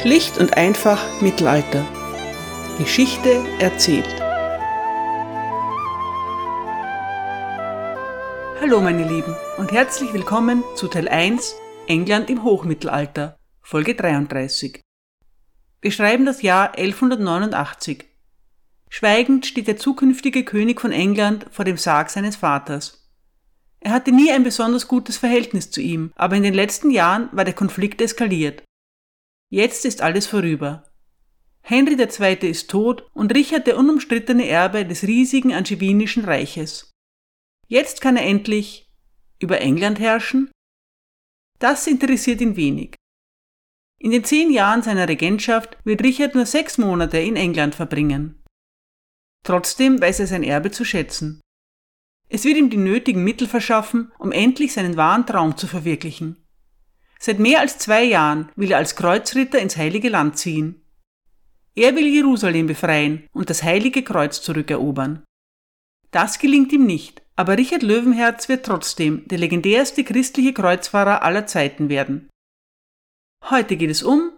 Schlicht 0.00 0.38
und 0.38 0.56
einfach 0.56 1.20
Mittelalter. 1.20 1.84
Geschichte 2.78 3.44
erzählt. 3.58 4.06
Hallo 8.60 8.80
meine 8.80 9.08
Lieben 9.08 9.34
und 9.56 9.72
herzlich 9.72 10.12
willkommen 10.12 10.62
zu 10.76 10.86
Teil 10.86 11.08
1 11.08 11.56
England 11.88 12.30
im 12.30 12.44
Hochmittelalter, 12.44 13.40
Folge 13.60 13.96
33. 13.96 14.80
Wir 15.80 15.90
schreiben 15.90 16.26
das 16.26 16.42
Jahr 16.42 16.76
1189. 16.76 18.04
Schweigend 18.90 19.46
steht 19.46 19.66
der 19.66 19.78
zukünftige 19.78 20.44
König 20.44 20.80
von 20.80 20.92
England 20.92 21.46
vor 21.50 21.64
dem 21.64 21.76
Sarg 21.76 22.10
seines 22.10 22.36
Vaters. 22.36 23.10
Er 23.80 23.90
hatte 23.90 24.12
nie 24.12 24.30
ein 24.30 24.44
besonders 24.44 24.86
gutes 24.86 25.16
Verhältnis 25.16 25.72
zu 25.72 25.80
ihm, 25.80 26.12
aber 26.14 26.36
in 26.36 26.44
den 26.44 26.54
letzten 26.54 26.92
Jahren 26.92 27.28
war 27.32 27.44
der 27.44 27.54
Konflikt 27.54 28.00
eskaliert. 28.00 28.62
Jetzt 29.50 29.84
ist 29.84 30.02
alles 30.02 30.26
vorüber. 30.26 30.84
Henry 31.60 31.94
II. 31.94 32.50
ist 32.50 32.70
tot 32.70 33.08
und 33.14 33.34
Richard 33.34 33.66
der 33.66 33.76
unumstrittene 33.76 34.46
Erbe 34.46 34.86
des 34.86 35.02
riesigen 35.04 35.52
Angewinischen 35.52 36.24
Reiches. 36.24 36.90
Jetzt 37.66 38.00
kann 38.00 38.16
er 38.16 38.24
endlich 38.24 38.90
über 39.38 39.60
England 39.60 39.98
herrschen? 39.98 40.50
Das 41.58 41.86
interessiert 41.86 42.40
ihn 42.40 42.56
wenig. 42.56 42.94
In 44.00 44.12
den 44.12 44.24
zehn 44.24 44.50
Jahren 44.52 44.82
seiner 44.82 45.08
Regentschaft 45.08 45.76
wird 45.84 46.02
Richard 46.02 46.34
nur 46.34 46.46
sechs 46.46 46.78
Monate 46.78 47.18
in 47.18 47.36
England 47.36 47.74
verbringen. 47.74 48.42
Trotzdem 49.44 50.00
weiß 50.00 50.20
er 50.20 50.26
sein 50.26 50.42
Erbe 50.42 50.70
zu 50.70 50.84
schätzen. 50.84 51.40
Es 52.28 52.44
wird 52.44 52.58
ihm 52.58 52.70
die 52.70 52.76
nötigen 52.76 53.24
Mittel 53.24 53.48
verschaffen, 53.48 54.12
um 54.18 54.30
endlich 54.30 54.72
seinen 54.72 54.96
wahren 54.96 55.26
Traum 55.26 55.56
zu 55.56 55.66
verwirklichen. 55.66 56.47
Seit 57.18 57.38
mehr 57.40 57.60
als 57.60 57.78
zwei 57.78 58.04
Jahren 58.04 58.50
will 58.54 58.70
er 58.70 58.78
als 58.78 58.94
Kreuzritter 58.94 59.58
ins 59.58 59.76
Heilige 59.76 60.08
Land 60.08 60.38
ziehen. 60.38 60.82
Er 61.74 61.94
will 61.96 62.06
Jerusalem 62.06 62.66
befreien 62.66 63.28
und 63.32 63.50
das 63.50 63.62
Heilige 63.62 64.02
Kreuz 64.02 64.40
zurückerobern. 64.40 65.24
Das 66.10 66.38
gelingt 66.38 66.72
ihm 66.72 66.86
nicht, 66.86 67.22
aber 67.36 67.58
Richard 67.58 67.82
Löwenherz 67.82 68.48
wird 68.48 68.64
trotzdem 68.64 69.26
der 69.28 69.38
legendärste 69.38 70.04
christliche 70.04 70.52
Kreuzfahrer 70.52 71.22
aller 71.22 71.46
Zeiten 71.46 71.88
werden. 71.88 72.30
Heute 73.50 73.76
geht 73.76 73.90
es 73.90 74.02
um 74.02 74.32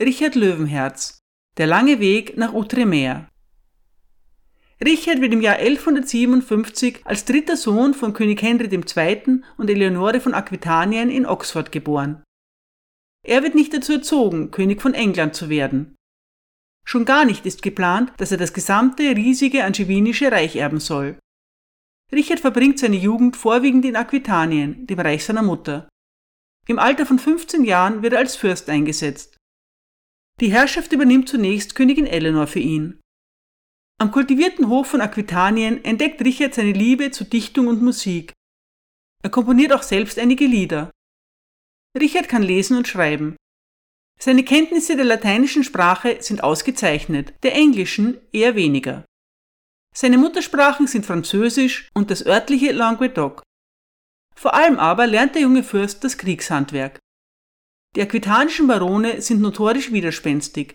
Richard 0.00 0.34
Löwenherz 0.34 1.18
Der 1.56 1.66
lange 1.66 2.00
Weg 2.00 2.36
nach 2.36 2.52
Outremer 2.52 3.28
Richard 4.84 5.22
wird 5.22 5.32
im 5.32 5.40
Jahr 5.40 5.56
1157 5.56 7.00
als 7.04 7.24
dritter 7.24 7.56
Sohn 7.56 7.94
von 7.94 8.12
König 8.12 8.42
Henry 8.42 8.66
II. 8.66 9.40
und 9.56 9.70
Eleonore 9.70 10.20
von 10.20 10.34
Aquitanien 10.34 11.10
in 11.10 11.24
Oxford 11.24 11.72
geboren. 11.72 12.22
Er 13.26 13.42
wird 13.42 13.54
nicht 13.54 13.72
dazu 13.72 13.94
erzogen, 13.94 14.50
König 14.50 14.82
von 14.82 14.92
England 14.92 15.34
zu 15.34 15.48
werden. 15.48 15.96
Schon 16.86 17.06
gar 17.06 17.24
nicht 17.24 17.46
ist 17.46 17.62
geplant, 17.62 18.12
dass 18.18 18.30
er 18.30 18.36
das 18.36 18.52
gesamte 18.52 19.04
riesige 19.16 19.64
angevinische 19.64 20.30
Reich 20.30 20.56
erben 20.56 20.80
soll. 20.80 21.18
Richard 22.12 22.40
verbringt 22.40 22.78
seine 22.78 22.96
Jugend 22.96 23.38
vorwiegend 23.38 23.86
in 23.86 23.96
Aquitanien, 23.96 24.86
dem 24.86 24.98
Reich 24.98 25.24
seiner 25.24 25.42
Mutter. 25.42 25.88
Im 26.68 26.78
Alter 26.78 27.06
von 27.06 27.18
15 27.18 27.64
Jahren 27.64 28.02
wird 28.02 28.12
er 28.12 28.18
als 28.18 28.36
Fürst 28.36 28.68
eingesetzt. 28.68 29.38
Die 30.40 30.52
Herrschaft 30.52 30.92
übernimmt 30.92 31.30
zunächst 31.30 31.74
Königin 31.74 32.06
Eleanor 32.06 32.46
für 32.46 32.60
ihn. 32.60 33.00
Am 33.98 34.10
kultivierten 34.10 34.68
Hof 34.68 34.88
von 34.88 35.00
Aquitanien 35.00 35.84
entdeckt 35.84 36.20
Richard 36.22 36.54
seine 36.54 36.72
Liebe 36.72 37.10
zu 37.10 37.24
Dichtung 37.24 37.68
und 37.68 37.80
Musik. 37.80 38.32
Er 39.22 39.30
komponiert 39.30 39.72
auch 39.72 39.82
selbst 39.82 40.18
einige 40.18 40.46
Lieder. 40.46 40.90
Richard 41.98 42.28
kann 42.28 42.42
lesen 42.42 42.76
und 42.76 42.88
schreiben. 42.88 43.36
Seine 44.20 44.44
Kenntnisse 44.44 44.96
der 44.96 45.04
lateinischen 45.04 45.64
Sprache 45.64 46.18
sind 46.20 46.42
ausgezeichnet, 46.42 47.34
der 47.42 47.54
englischen 47.54 48.18
eher 48.32 48.56
weniger. 48.56 49.04
Seine 49.94 50.18
Muttersprachen 50.18 50.88
sind 50.88 51.06
Französisch 51.06 51.88
und 51.94 52.10
das 52.10 52.26
örtliche 52.26 52.72
Languedoc. 52.72 53.42
Vor 54.34 54.54
allem 54.54 54.78
aber 54.78 55.06
lernt 55.06 55.36
der 55.36 55.42
junge 55.42 55.62
Fürst 55.62 56.02
das 56.02 56.18
Kriegshandwerk. 56.18 56.98
Die 57.94 58.02
aquitanischen 58.02 58.66
Barone 58.66 59.22
sind 59.22 59.40
notorisch 59.40 59.92
widerspenstig. 59.92 60.74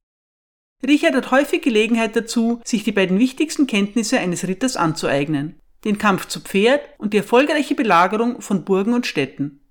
Richard 0.85 1.15
hat 1.15 1.31
häufig 1.31 1.61
Gelegenheit 1.61 2.15
dazu, 2.15 2.61
sich 2.63 2.83
die 2.83 2.91
beiden 2.91 3.19
wichtigsten 3.19 3.67
Kenntnisse 3.67 4.19
eines 4.19 4.47
Ritters 4.47 4.77
anzueignen, 4.77 5.59
den 5.83 5.97
Kampf 5.97 6.27
zu 6.27 6.39
Pferd 6.39 6.81
und 6.97 7.13
die 7.13 7.17
erfolgreiche 7.17 7.75
Belagerung 7.75 8.41
von 8.41 8.63
Burgen 8.63 8.93
und 8.93 9.05
Städten. 9.05 9.61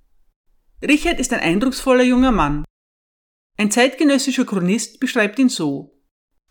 Richard 0.82 1.18
ist 1.18 1.32
ein 1.32 1.40
eindrucksvoller 1.40 2.04
junger 2.04 2.30
Mann. 2.30 2.64
Ein 3.58 3.70
zeitgenössischer 3.70 4.44
Chronist 4.44 5.00
beschreibt 5.00 5.38
ihn 5.38 5.48
so. 5.48 5.98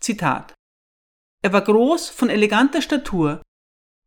Zitat. 0.00 0.54
Er 1.42 1.52
war 1.52 1.62
groß, 1.62 2.10
von 2.10 2.28
eleganter 2.28 2.82
Statur. 2.82 3.42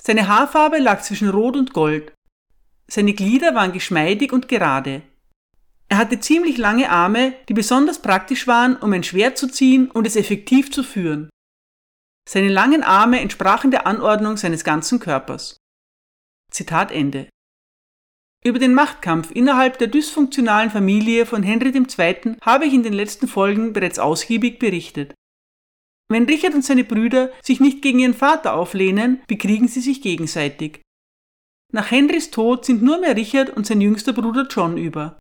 Seine 0.02 0.28
Haarfarbe 0.28 0.80
lag 0.80 1.02
zwischen 1.02 1.30
Rot 1.30 1.56
und 1.56 1.74
Gold. 1.74 2.14
Seine 2.88 3.14
Glieder 3.14 3.56
waren 3.56 3.72
geschmeidig 3.72 4.34
und 4.34 4.48
gerade. 4.48 5.02
Er 5.92 5.98
hatte 5.98 6.22
ziemlich 6.22 6.58
lange 6.58 6.90
Arme, 6.90 7.34
die 7.50 7.54
besonders 7.54 8.02
praktisch 8.02 8.48
waren, 8.48 8.78
um 8.78 8.94
ein 8.94 9.04
Schwert 9.04 9.38
zu 9.38 9.50
ziehen 9.50 9.92
und 9.92 10.08
es 10.08 10.16
effektiv 10.16 10.72
zu 10.72 10.84
führen. 10.84 11.30
Seine 12.28 12.48
langen 12.48 12.82
Arme 12.82 13.20
entsprachen 13.20 13.72
der 13.72 13.86
Anordnung 13.86 14.38
seines 14.38 14.64
ganzen 14.64 15.00
Körpers. 15.02 15.58
Zitat 16.50 16.94
Ende. 16.94 17.28
Über 18.46 18.58
den 18.58 18.74
Machtkampf 18.74 19.32
innerhalb 19.32 19.80
der 19.80 19.88
dysfunktionalen 19.88 20.72
Familie 20.72 21.26
von 21.26 21.44
Henry 21.44 21.72
II. 21.78 22.38
habe 22.42 22.66
ich 22.66 22.74
in 22.74 22.84
den 22.84 22.94
letzten 22.94 23.28
Folgen 23.28 23.74
bereits 23.74 24.00
ausgiebig 24.00 24.60
berichtet. 24.60 25.14
Wenn 26.10 26.24
Richard 26.24 26.54
und 26.54 26.64
seine 26.64 26.86
Brüder 26.86 27.34
sich 27.44 27.60
nicht 27.60 27.82
gegen 27.82 28.00
ihren 28.00 28.14
Vater 28.14 28.54
auflehnen, 28.54 29.22
bekriegen 29.28 29.68
sie 29.68 29.82
sich 29.82 30.02
gegenseitig. 30.02 30.82
Nach 31.74 31.92
Henrys 31.92 32.32
Tod 32.32 32.64
sind 32.64 32.82
nur 32.82 32.98
mehr 32.98 33.18
Richard 33.18 33.50
und 33.50 33.68
sein 33.68 33.82
jüngster 33.82 34.14
Bruder 34.14 34.48
John 34.50 34.78
über. 34.78 35.21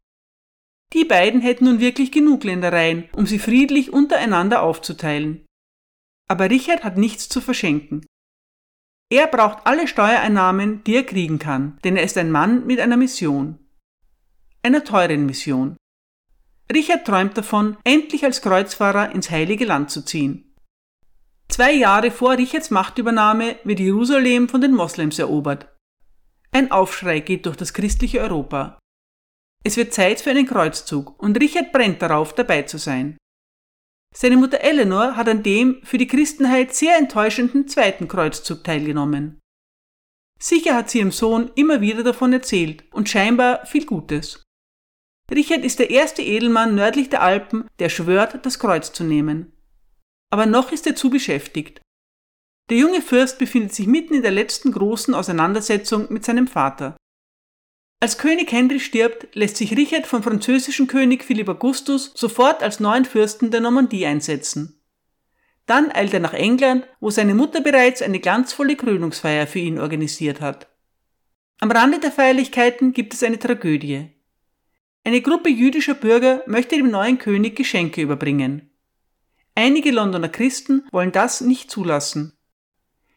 Die 0.92 1.04
beiden 1.04 1.40
hätten 1.40 1.66
nun 1.66 1.80
wirklich 1.80 2.10
genug 2.10 2.44
Ländereien, 2.44 3.08
um 3.14 3.26
sie 3.26 3.38
friedlich 3.38 3.92
untereinander 3.92 4.62
aufzuteilen. 4.62 5.46
Aber 6.28 6.50
Richard 6.50 6.84
hat 6.84 6.96
nichts 6.96 7.28
zu 7.28 7.40
verschenken. 7.40 8.06
Er 9.12 9.26
braucht 9.26 9.66
alle 9.66 9.88
Steuereinnahmen, 9.88 10.84
die 10.84 10.94
er 10.94 11.04
kriegen 11.04 11.38
kann, 11.38 11.78
denn 11.82 11.96
er 11.96 12.04
ist 12.04 12.16
ein 12.16 12.30
Mann 12.30 12.66
mit 12.66 12.80
einer 12.80 12.96
Mission. 12.96 13.58
Einer 14.62 14.84
teuren 14.84 15.26
Mission. 15.26 15.76
Richard 16.72 17.04
träumt 17.04 17.36
davon, 17.36 17.76
endlich 17.82 18.24
als 18.24 18.42
Kreuzfahrer 18.42 19.12
ins 19.12 19.30
heilige 19.30 19.64
Land 19.64 19.90
zu 19.90 20.04
ziehen. 20.04 20.54
Zwei 21.48 21.72
Jahre 21.72 22.12
vor 22.12 22.38
Richards 22.38 22.70
Machtübernahme 22.70 23.56
wird 23.64 23.80
Jerusalem 23.80 24.48
von 24.48 24.60
den 24.60 24.74
Moslems 24.74 25.18
erobert. 25.18 25.66
Ein 26.52 26.70
Aufschrei 26.70 27.18
geht 27.18 27.46
durch 27.46 27.56
das 27.56 27.74
christliche 27.74 28.20
Europa. 28.20 28.78
Es 29.64 29.76
wird 29.76 29.92
Zeit 29.92 30.20
für 30.20 30.30
einen 30.30 30.46
Kreuzzug 30.46 31.20
und 31.22 31.38
Richard 31.38 31.72
brennt 31.72 32.00
darauf, 32.02 32.34
dabei 32.34 32.62
zu 32.62 32.78
sein. 32.78 33.16
Seine 34.14 34.36
Mutter 34.36 34.60
Eleanor 34.60 35.16
hat 35.16 35.28
an 35.28 35.42
dem 35.42 35.80
für 35.84 35.98
die 35.98 36.06
Christenheit 36.06 36.74
sehr 36.74 36.96
enttäuschenden 36.96 37.68
zweiten 37.68 38.08
Kreuzzug 38.08 38.64
teilgenommen. 38.64 39.38
Sicher 40.40 40.74
hat 40.74 40.90
sie 40.90 40.98
ihrem 40.98 41.12
Sohn 41.12 41.50
immer 41.54 41.80
wieder 41.80 42.02
davon 42.02 42.32
erzählt 42.32 42.84
und 42.92 43.08
scheinbar 43.08 43.66
viel 43.66 43.84
Gutes. 43.84 44.42
Richard 45.30 45.64
ist 45.64 45.78
der 45.78 45.90
erste 45.90 46.22
Edelmann 46.22 46.74
nördlich 46.74 47.10
der 47.10 47.22
Alpen, 47.22 47.68
der 47.78 47.88
schwört, 47.88 48.44
das 48.44 48.58
Kreuz 48.58 48.92
zu 48.92 49.04
nehmen 49.04 49.52
aber 50.30 50.46
noch 50.46 50.72
ist 50.72 50.86
er 50.86 50.96
zu 50.96 51.10
beschäftigt. 51.10 51.82
Der 52.70 52.78
junge 52.78 53.02
Fürst 53.02 53.38
befindet 53.38 53.74
sich 53.74 53.86
mitten 53.86 54.14
in 54.14 54.22
der 54.22 54.30
letzten 54.30 54.70
großen 54.70 55.12
Auseinandersetzung 55.12 56.06
mit 56.12 56.24
seinem 56.24 56.46
Vater. 56.46 56.96
Als 58.02 58.16
König 58.16 58.50
Henry 58.50 58.80
stirbt, 58.80 59.28
lässt 59.34 59.58
sich 59.58 59.76
Richard 59.76 60.06
vom 60.06 60.22
französischen 60.22 60.86
König 60.86 61.22
Philipp 61.22 61.50
Augustus 61.50 62.12
sofort 62.14 62.62
als 62.62 62.80
neuen 62.80 63.04
Fürsten 63.04 63.50
der 63.50 63.60
Normandie 63.60 64.06
einsetzen. 64.06 64.80
Dann 65.66 65.92
eilt 65.92 66.14
er 66.14 66.20
nach 66.20 66.32
England, 66.32 66.88
wo 67.00 67.10
seine 67.10 67.34
Mutter 67.34 67.60
bereits 67.60 68.00
eine 68.00 68.18
glanzvolle 68.18 68.74
Krönungsfeier 68.74 69.46
für 69.46 69.58
ihn 69.58 69.78
organisiert 69.78 70.40
hat. 70.40 70.66
Am 71.60 71.70
Rande 71.70 72.00
der 72.00 72.10
Feierlichkeiten 72.10 72.94
gibt 72.94 73.12
es 73.12 73.22
eine 73.22 73.38
Tragödie. 73.38 74.08
Eine 75.04 75.20
Gruppe 75.20 75.50
jüdischer 75.50 75.94
Bürger 75.94 76.42
möchte 76.46 76.76
dem 76.76 76.90
neuen 76.90 77.18
König 77.18 77.54
Geschenke 77.54 78.00
überbringen. 78.00 78.70
Einige 79.54 79.90
Londoner 79.90 80.30
Christen 80.30 80.84
wollen 80.90 81.12
das 81.12 81.42
nicht 81.42 81.70
zulassen. 81.70 82.32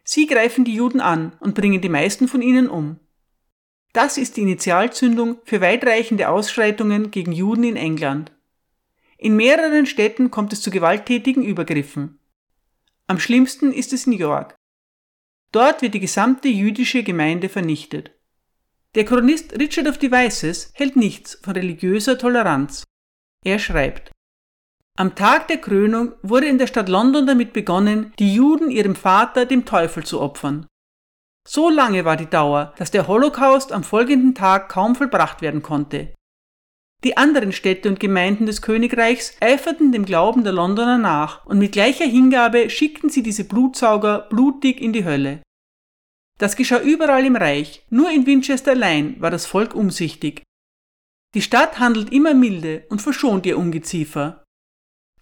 Sie 0.04 0.28
greifen 0.28 0.66
die 0.66 0.76
Juden 0.76 1.00
an 1.00 1.38
und 1.40 1.56
bringen 1.56 1.80
die 1.80 1.88
meisten 1.88 2.28
von 2.28 2.42
ihnen 2.42 2.68
um. 2.68 3.00
Das 3.94 4.18
ist 4.18 4.38
die 4.38 4.42
Initialzündung 4.42 5.38
für 5.46 5.62
weitreichende 5.62 6.30
Ausschreitungen 6.30 7.12
gegen 7.12 7.32
Juden 7.32 7.64
in 7.64 7.76
England. 7.76 8.32
In 9.18 9.36
mehreren 9.36 9.86
Städten 9.86 10.32
kommt 10.32 10.52
es 10.52 10.62
zu 10.62 10.72
gewalttätigen 10.72 11.44
Übergriffen. 11.44 12.20
Am 13.08 13.20
schlimmsten 13.20 13.72
ist 13.72 13.94
es 13.94 14.08
in 14.08 14.14
York. 14.14 14.56
Dort 15.52 15.84
wird 15.84 15.94
die 15.94 16.00
gesamte 16.00 16.48
jüdische 16.48 17.04
Gemeinde 17.04 17.48
vernichtet. 17.48 18.12
Der 18.96 19.06
Chronist 19.06 19.58
Richard 19.60 19.88
of 19.88 20.00
Devices 20.00 20.72
hält 20.74 20.96
nichts 20.96 21.40
von 21.44 21.54
religiöser 21.54 22.18
Toleranz. 22.18 22.84
Er 23.46 23.60
schreibt, 23.60 24.12
am 24.96 25.16
Tag 25.16 25.48
der 25.48 25.58
Krönung 25.58 26.14
wurde 26.22 26.48
in 26.48 26.60
der 26.60 26.68
Stadt 26.68 26.88
London 26.88 27.26
damit 27.26 27.54
begonnen, 27.54 28.14
die 28.20 28.34
Juden 28.34 28.70
ihrem 28.70 28.96
Vater, 28.96 29.46
dem 29.46 29.66
Teufel, 29.66 30.04
zu 30.04 30.22
opfern. 30.22 30.68
So 31.48 31.70
lange 31.70 32.06
war 32.06 32.16
die 32.16 32.30
Dauer, 32.30 32.74
dass 32.78 32.92
der 32.92 33.08
Holocaust 33.08 33.72
am 33.72 33.84
folgenden 33.84 34.34
Tag 34.34 34.70
kaum 34.70 34.96
vollbracht 34.96 35.42
werden 35.42 35.62
konnte. 35.62 36.14
Die 37.04 37.18
anderen 37.18 37.52
Städte 37.52 37.90
und 37.90 38.00
Gemeinden 38.00 38.46
des 38.46 38.62
Königreichs 38.62 39.36
eiferten 39.42 39.92
dem 39.92 40.06
Glauben 40.06 40.46
der 40.46 40.54
Londoner 40.54 40.98
nach 40.98 41.46
und 41.46 41.60
mit 41.60 41.74
gleicher 41.74 42.06
Hingabe 42.06 42.70
schickten 42.70 43.10
sie 43.10 43.24
diese 43.24 43.44
Blutsauger 43.44 44.28
blutig 44.30 44.80
in 44.80 44.94
die 44.94 45.04
Hölle. 45.04 45.42
Das 46.40 46.56
geschah 46.56 46.80
überall 46.80 47.26
im 47.26 47.36
Reich, 47.36 47.86
nur 47.90 48.10
in 48.10 48.26
Winchester 48.26 48.72
allein 48.72 49.20
war 49.22 49.32
das 49.32 49.46
Volk 49.46 49.76
umsichtig. 49.76 50.44
Die 51.36 51.42
Stadt 51.42 51.80
handelt 51.80 52.12
immer 52.14 52.34
milde 52.34 52.86
und 52.90 53.02
verschont 53.02 53.46
ihr 53.46 53.58
Ungeziefer. 53.58 54.43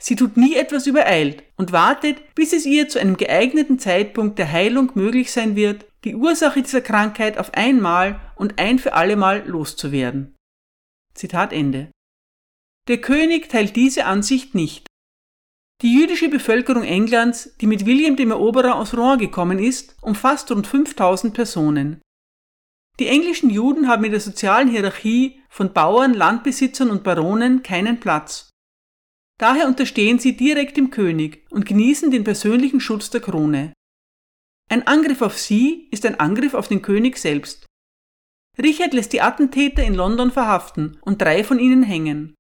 Sie 0.01 0.15
tut 0.15 0.36
nie 0.36 0.56
etwas 0.56 0.88
übereilt 0.88 1.44
und 1.57 1.71
wartet, 1.71 2.33
bis 2.33 2.53
es 2.53 2.65
ihr 2.65 2.89
zu 2.89 3.00
einem 3.00 3.18
geeigneten 3.18 3.77
Zeitpunkt 3.77 4.39
der 4.39 4.51
Heilung 4.51 4.92
möglich 4.95 5.31
sein 5.31 5.56
wird, 5.56 5.86
die 6.03 6.15
Ursache 6.15 6.63
dieser 6.63 6.81
Krankheit 6.81 7.38
auf 7.38 7.53
einmal 7.53 8.19
und 8.36 8.57
ein 8.57 8.80
für 8.80 8.94
allemal 8.94 9.48
loszuwerden. 9.48 10.36
Zitat 11.13 11.53
Ende. 11.53 11.92
Der 12.88 13.00
König 13.00 13.50
teilt 13.50 13.75
diese 13.75 14.06
Ansicht 14.06 14.56
nicht. 14.56 14.88
Die 15.83 15.94
jüdische 15.94 16.30
Bevölkerung 16.30 16.83
Englands, 16.83 17.56
die 17.62 17.68
mit 17.68 17.86
William 17.86 18.15
dem 18.15 18.31
Eroberer 18.31 18.75
aus 18.75 18.98
Rouen 18.98 19.19
gekommen 19.19 19.59
ist, 19.59 19.95
umfasst 20.01 20.50
rund 20.51 20.65
5000 20.65 21.31
Personen. 21.31 22.01
Die 23.00 23.07
englischen 23.07 23.51
Juden 23.51 23.88
haben 23.88 24.03
in 24.03 24.12
der 24.12 24.19
sozialen 24.19 24.68
Hierarchie 24.68 25.42
von 25.48 25.74
Bauern, 25.74 26.15
Landbesitzern 26.15 26.89
und 26.89 27.03
Baronen 27.03 27.62
keinen 27.62 28.00
Platz. 28.00 28.50
Daher 29.42 29.68
unterstehen 29.68 30.20
sie 30.20 30.38
direkt 30.38 30.78
dem 30.78 30.92
König 30.92 31.48
und 31.50 31.66
genießen 31.66 32.12
den 32.12 32.24
persönlichen 32.24 32.80
Schutz 32.80 33.10
der 33.10 33.22
Krone. 33.22 33.74
Ein 34.70 34.86
Angriff 34.86 35.24
auf 35.24 35.36
sie 35.36 35.88
ist 35.90 36.06
ein 36.06 36.20
Angriff 36.20 36.54
auf 36.54 36.68
den 36.68 36.84
König 36.84 37.18
selbst. 37.18 37.66
Richard 38.62 38.94
lässt 38.94 39.14
die 39.14 39.22
Attentäter 39.22 39.84
in 39.84 39.96
London 39.96 40.30
verhaften 40.30 41.00
und 41.02 41.24
drei 41.24 41.44
von 41.44 41.58
ihnen 41.58 41.82
hängen. 41.82 42.36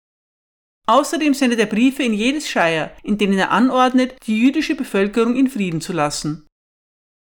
Außerdem 0.87 1.33
sendet 1.33 1.59
er 1.59 1.65
Briefe 1.65 2.03
in 2.03 2.13
jedes 2.13 2.47
Shire, 2.47 2.91
in 3.01 3.17
denen 3.17 3.39
er 3.39 3.49
anordnet, 3.49 4.15
die 4.27 4.39
jüdische 4.39 4.75
Bevölkerung 4.75 5.35
in 5.35 5.47
Frieden 5.47 5.81
zu 5.81 5.93
lassen. 5.93 6.45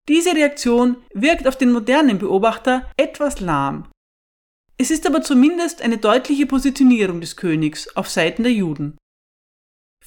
Diese 0.09 0.35
Reaktion 0.35 0.97
wirkt 1.15 1.47
auf 1.47 1.57
den 1.57 1.71
modernen 1.71 2.19
Beobachter 2.19 2.91
etwas 2.97 3.39
lahm. 3.39 3.89
Es 4.79 4.91
ist 4.91 5.07
aber 5.07 5.23
zumindest 5.23 5.81
eine 5.81 5.99
deutliche 5.99 6.47
Positionierung 6.47 7.21
des 7.21 7.37
Königs 7.37 7.95
auf 7.95 8.11
Seiten 8.11 8.43
der 8.43 8.53
Juden. 8.53 8.97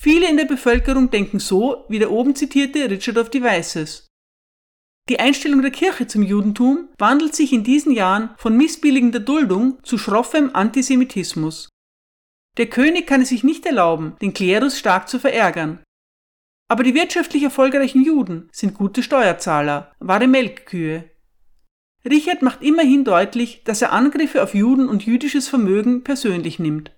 Viele 0.04 0.30
in 0.30 0.36
der 0.36 0.44
Bevölkerung 0.44 1.12
denken 1.12 1.40
so 1.40 1.86
wie 1.88 1.98
der 1.98 2.12
oben 2.12 2.36
zitierte 2.36 2.90
Richard 2.90 3.18
of 3.18 3.30
Devices. 3.30 4.10
Die 5.08 5.18
Einstellung 5.22 5.62
der 5.62 5.72
Kirche 5.72 6.08
zum 6.08 6.24
Judentum 6.24 6.90
wandelt 6.98 7.34
sich 7.34 7.54
in 7.54 7.64
diesen 7.64 7.94
Jahren 7.94 8.32
von 8.36 8.58
missbilligender 8.58 9.22
Duldung 9.22 9.82
zu 9.84 9.98
schroffem 9.98 10.54
Antisemitismus. 10.54 11.70
Der 12.58 12.66
König 12.68 13.08
kann 13.08 13.22
es 13.22 13.30
sich 13.30 13.46
nicht 13.46 13.66
erlauben, 13.66 14.18
den 14.22 14.34
Klerus 14.34 14.78
stark 14.78 15.08
zu 15.08 15.20
verärgern. 15.20 15.82
Aber 16.70 16.84
die 16.84 16.96
wirtschaftlich 16.96 17.44
erfolgreichen 17.44 18.04
Juden 18.04 18.50
sind 18.52 18.74
gute 18.74 19.04
Steuerzahler, 19.04 19.94
wahre 20.00 20.28
Melkkühe. 20.28 21.12
Richard 22.04 22.42
macht 22.42 22.62
immerhin 22.62 23.06
deutlich, 23.06 23.64
dass 23.64 23.82
er 23.82 23.94
Angriffe 23.94 24.44
auf 24.44 24.54
Juden 24.54 24.90
und 24.90 25.06
jüdisches 25.06 25.48
Vermögen 25.48 26.04
persönlich 26.04 26.60
nimmt. 26.60 26.92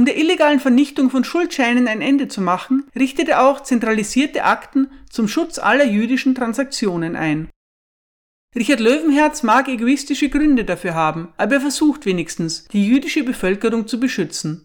Um 0.00 0.06
der 0.06 0.16
illegalen 0.16 0.60
Vernichtung 0.60 1.10
von 1.10 1.24
Schuldscheinen 1.24 1.86
ein 1.86 2.00
Ende 2.00 2.26
zu 2.26 2.40
machen, 2.40 2.84
richtet 2.98 3.28
er 3.28 3.46
auch 3.46 3.60
zentralisierte 3.60 4.44
Akten 4.44 4.90
zum 5.10 5.28
Schutz 5.28 5.58
aller 5.58 5.84
jüdischen 5.84 6.34
Transaktionen 6.34 7.16
ein. 7.16 7.50
Richard 8.56 8.80
Löwenherz 8.80 9.42
mag 9.42 9.68
egoistische 9.68 10.30
Gründe 10.30 10.64
dafür 10.64 10.94
haben, 10.94 11.34
aber 11.36 11.56
er 11.56 11.60
versucht 11.60 12.06
wenigstens, 12.06 12.64
die 12.68 12.86
jüdische 12.86 13.24
Bevölkerung 13.24 13.86
zu 13.86 14.00
beschützen. 14.00 14.64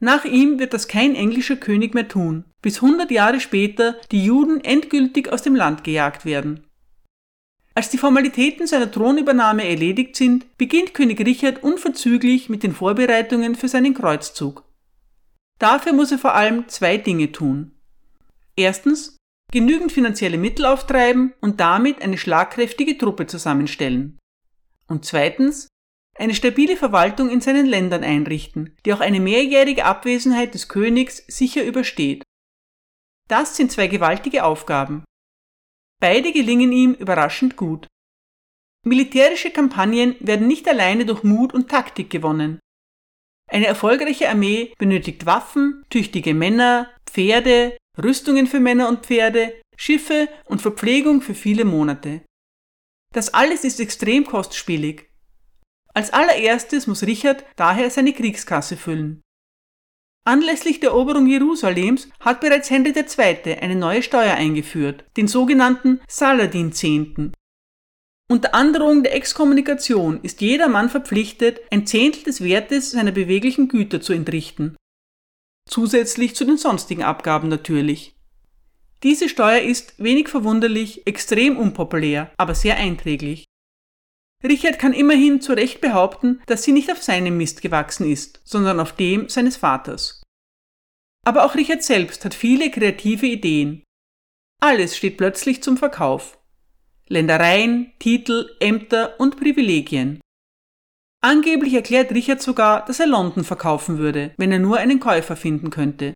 Nach 0.00 0.24
ihm 0.24 0.60
wird 0.60 0.74
das 0.74 0.86
kein 0.86 1.16
englischer 1.16 1.56
König 1.56 1.94
mehr 1.94 2.06
tun, 2.06 2.44
bis 2.62 2.80
100 2.80 3.10
Jahre 3.10 3.40
später 3.40 3.96
die 4.12 4.24
Juden 4.24 4.62
endgültig 4.62 5.28
aus 5.28 5.42
dem 5.42 5.56
Land 5.56 5.82
gejagt 5.82 6.24
werden. 6.24 6.65
Als 7.76 7.90
die 7.90 7.98
Formalitäten 7.98 8.66
seiner 8.66 8.90
Thronübernahme 8.90 9.68
erledigt 9.68 10.16
sind, 10.16 10.56
beginnt 10.56 10.94
König 10.94 11.20
Richard 11.20 11.62
unverzüglich 11.62 12.48
mit 12.48 12.62
den 12.62 12.72
Vorbereitungen 12.72 13.54
für 13.54 13.68
seinen 13.68 13.92
Kreuzzug. 13.92 14.64
Dafür 15.58 15.92
muss 15.92 16.10
er 16.10 16.18
vor 16.18 16.34
allem 16.34 16.68
zwei 16.68 16.96
Dinge 16.96 17.32
tun. 17.32 17.72
Erstens 18.56 19.18
genügend 19.52 19.92
finanzielle 19.92 20.38
Mittel 20.38 20.64
auftreiben 20.64 21.34
und 21.42 21.60
damit 21.60 22.00
eine 22.00 22.16
schlagkräftige 22.16 22.96
Truppe 22.96 23.26
zusammenstellen. 23.26 24.18
Und 24.88 25.04
zweitens, 25.04 25.68
eine 26.18 26.34
stabile 26.34 26.78
Verwaltung 26.78 27.28
in 27.28 27.42
seinen 27.42 27.66
Ländern 27.66 28.04
einrichten, 28.04 28.74
die 28.86 28.94
auch 28.94 29.00
eine 29.00 29.20
mehrjährige 29.20 29.84
Abwesenheit 29.84 30.54
des 30.54 30.68
Königs 30.68 31.22
sicher 31.28 31.62
übersteht. 31.62 32.22
Das 33.28 33.54
sind 33.54 33.70
zwei 33.70 33.86
gewaltige 33.86 34.44
Aufgaben. 34.44 35.04
Beide 36.00 36.32
gelingen 36.32 36.72
ihm 36.72 36.92
überraschend 36.92 37.56
gut. 37.56 37.86
Militärische 38.84 39.50
Kampagnen 39.50 40.14
werden 40.20 40.46
nicht 40.46 40.68
alleine 40.68 41.06
durch 41.06 41.22
Mut 41.24 41.52
und 41.54 41.68
Taktik 41.68 42.10
gewonnen. 42.10 42.60
Eine 43.50 43.66
erfolgreiche 43.66 44.28
Armee 44.28 44.74
benötigt 44.78 45.26
Waffen, 45.26 45.84
tüchtige 45.90 46.34
Männer, 46.34 46.90
Pferde, 47.06 47.76
Rüstungen 47.96 48.46
für 48.46 48.60
Männer 48.60 48.88
und 48.88 49.06
Pferde, 49.06 49.60
Schiffe 49.76 50.28
und 50.44 50.62
Verpflegung 50.62 51.22
für 51.22 51.34
viele 51.34 51.64
Monate. 51.64 52.22
Das 53.12 53.32
alles 53.32 53.64
ist 53.64 53.80
extrem 53.80 54.26
kostspielig. 54.26 55.10
Als 55.94 56.12
allererstes 56.12 56.86
muss 56.86 57.04
Richard 57.04 57.44
daher 57.56 57.90
seine 57.90 58.12
Kriegskasse 58.12 58.76
füllen. 58.76 59.22
Anlässlich 60.26 60.80
der 60.80 60.90
Eroberung 60.90 61.26
Jerusalems 61.26 62.08
hat 62.20 62.40
bereits 62.40 62.68
Henry 62.68 62.90
II. 62.90 63.54
eine 63.60 63.76
neue 63.76 64.02
Steuer 64.02 64.34
eingeführt, 64.34 65.04
den 65.16 65.28
sogenannten 65.28 66.00
Saladin-Zehnten. 66.08 67.32
Unter 68.28 68.54
Androhung 68.54 69.04
der 69.04 69.14
Exkommunikation 69.14 70.20
ist 70.22 70.40
jeder 70.40 70.68
Mann 70.68 70.90
verpflichtet, 70.90 71.60
ein 71.70 71.86
Zehntel 71.86 72.24
des 72.24 72.42
Wertes 72.42 72.90
seiner 72.90 73.12
beweglichen 73.12 73.68
Güter 73.68 74.00
zu 74.00 74.12
entrichten 74.12 74.76
zusätzlich 75.68 76.34
zu 76.34 76.44
den 76.44 76.56
sonstigen 76.56 77.02
Abgaben 77.02 77.48
natürlich. 77.48 78.14
Diese 79.02 79.28
Steuer 79.28 79.60
ist, 79.60 80.02
wenig 80.02 80.28
verwunderlich, 80.28 81.06
extrem 81.06 81.58
unpopulär, 81.58 82.32
aber 82.38 82.54
sehr 82.54 82.76
einträglich. 82.76 83.44
Richard 84.46 84.78
kann 84.78 84.92
immerhin 84.92 85.40
zu 85.40 85.52
Recht 85.52 85.80
behaupten, 85.80 86.40
dass 86.46 86.62
sie 86.62 86.72
nicht 86.72 86.90
auf 86.90 87.02
seinem 87.02 87.36
Mist 87.36 87.62
gewachsen 87.62 88.10
ist, 88.10 88.40
sondern 88.44 88.80
auf 88.80 88.92
dem 88.92 89.28
seines 89.28 89.56
Vaters. 89.56 90.22
Aber 91.26 91.44
auch 91.44 91.54
Richard 91.54 91.82
selbst 91.82 92.24
hat 92.24 92.34
viele 92.34 92.70
kreative 92.70 93.26
Ideen. 93.26 93.82
Alles 94.62 94.96
steht 94.96 95.16
plötzlich 95.16 95.62
zum 95.62 95.76
Verkauf. 95.76 96.38
Ländereien, 97.08 97.92
Titel, 97.98 98.48
Ämter 98.60 99.18
und 99.18 99.36
Privilegien. 99.36 100.20
Angeblich 101.22 101.74
erklärt 101.74 102.12
Richard 102.12 102.40
sogar, 102.40 102.84
dass 102.84 103.00
er 103.00 103.06
London 103.06 103.44
verkaufen 103.44 103.98
würde, 103.98 104.32
wenn 104.36 104.52
er 104.52 104.58
nur 104.58 104.78
einen 104.78 105.00
Käufer 105.00 105.36
finden 105.36 105.70
könnte. 105.70 106.14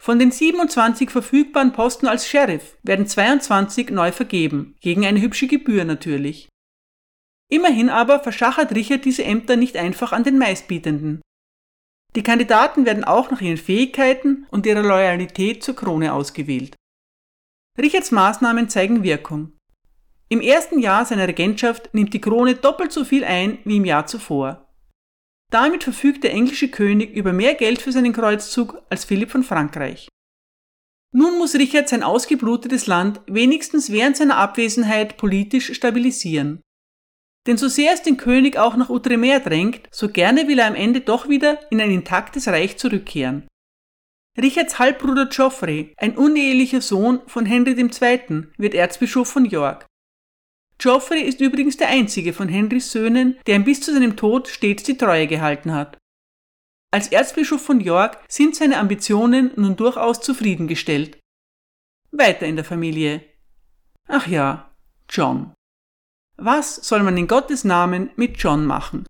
Von 0.00 0.18
den 0.18 0.32
27 0.32 1.10
verfügbaren 1.10 1.72
Posten 1.72 2.08
als 2.08 2.26
Sheriff 2.26 2.76
werden 2.82 3.06
22 3.06 3.90
neu 3.90 4.10
vergeben, 4.10 4.74
gegen 4.80 5.06
eine 5.06 5.20
hübsche 5.20 5.46
Gebühr 5.46 5.84
natürlich. 5.84 6.48
Immerhin 7.52 7.90
aber 7.90 8.20
verschachert 8.20 8.74
Richard 8.74 9.04
diese 9.04 9.24
Ämter 9.24 9.56
nicht 9.56 9.76
einfach 9.76 10.12
an 10.12 10.24
den 10.24 10.38
Meistbietenden. 10.38 11.20
Die 12.16 12.22
Kandidaten 12.22 12.86
werden 12.86 13.04
auch 13.04 13.30
nach 13.30 13.42
ihren 13.42 13.58
Fähigkeiten 13.58 14.46
und 14.50 14.64
ihrer 14.64 14.82
Loyalität 14.82 15.62
zur 15.62 15.76
Krone 15.76 16.14
ausgewählt. 16.14 16.74
Richards 17.78 18.10
Maßnahmen 18.10 18.70
zeigen 18.70 19.02
Wirkung. 19.02 19.52
Im 20.30 20.40
ersten 20.40 20.78
Jahr 20.78 21.04
seiner 21.04 21.28
Regentschaft 21.28 21.92
nimmt 21.92 22.14
die 22.14 22.22
Krone 22.22 22.54
doppelt 22.54 22.90
so 22.90 23.04
viel 23.04 23.22
ein 23.22 23.58
wie 23.66 23.76
im 23.76 23.84
Jahr 23.84 24.06
zuvor. 24.06 24.74
Damit 25.50 25.84
verfügt 25.84 26.24
der 26.24 26.32
englische 26.32 26.70
König 26.70 27.14
über 27.14 27.34
mehr 27.34 27.54
Geld 27.54 27.82
für 27.82 27.92
seinen 27.92 28.14
Kreuzzug 28.14 28.80
als 28.88 29.04
Philipp 29.04 29.30
von 29.30 29.42
Frankreich. 29.42 30.08
Nun 31.14 31.36
muss 31.36 31.54
Richard 31.54 31.90
sein 31.90 32.02
ausgeblutetes 32.02 32.86
Land 32.86 33.20
wenigstens 33.26 33.92
während 33.92 34.16
seiner 34.16 34.38
Abwesenheit 34.38 35.18
politisch 35.18 35.74
stabilisieren. 35.74 36.62
Denn 37.46 37.56
so 37.56 37.68
sehr 37.68 37.92
es 37.92 38.02
den 38.02 38.16
König 38.16 38.56
auch 38.56 38.76
nach 38.76 38.88
Outremer 38.88 39.40
drängt, 39.40 39.88
so 39.90 40.08
gerne 40.08 40.46
will 40.46 40.58
er 40.58 40.68
am 40.68 40.74
Ende 40.74 41.00
doch 41.00 41.28
wieder 41.28 41.58
in 41.70 41.80
ein 41.80 41.90
intaktes 41.90 42.46
Reich 42.48 42.78
zurückkehren. 42.78 43.48
Richards 44.40 44.78
Halbbruder 44.78 45.26
Geoffrey, 45.26 45.92
ein 45.98 46.16
unehelicher 46.16 46.80
Sohn 46.80 47.20
von 47.26 47.44
Henry 47.44 47.72
II., 47.72 48.46
wird 48.56 48.74
Erzbischof 48.74 49.28
von 49.28 49.44
York. 49.44 49.86
Geoffrey 50.78 51.20
ist 51.20 51.40
übrigens 51.40 51.76
der 51.76 51.88
einzige 51.88 52.32
von 52.32 52.48
Henrys 52.48 52.90
Söhnen, 52.90 53.38
der 53.46 53.56
ihm 53.56 53.64
bis 53.64 53.80
zu 53.80 53.92
seinem 53.92 54.16
Tod 54.16 54.48
stets 54.48 54.84
die 54.84 54.96
Treue 54.96 55.26
gehalten 55.26 55.72
hat. 55.72 55.98
Als 56.90 57.08
Erzbischof 57.08 57.62
von 57.62 57.80
York 57.80 58.18
sind 58.28 58.56
seine 58.56 58.78
Ambitionen 58.78 59.52
nun 59.56 59.76
durchaus 59.76 60.20
zufriedengestellt. 60.20 61.18
Weiter 62.10 62.46
in 62.46 62.56
der 62.56 62.64
Familie. 62.64 63.22
Ach 64.08 64.26
ja, 64.26 64.74
John. 65.08 65.54
Was 66.36 66.76
soll 66.76 67.02
man 67.02 67.16
in 67.16 67.28
Gottes 67.28 67.64
Namen 67.64 68.10
mit 68.16 68.36
John 68.38 68.66
machen? 68.66 69.06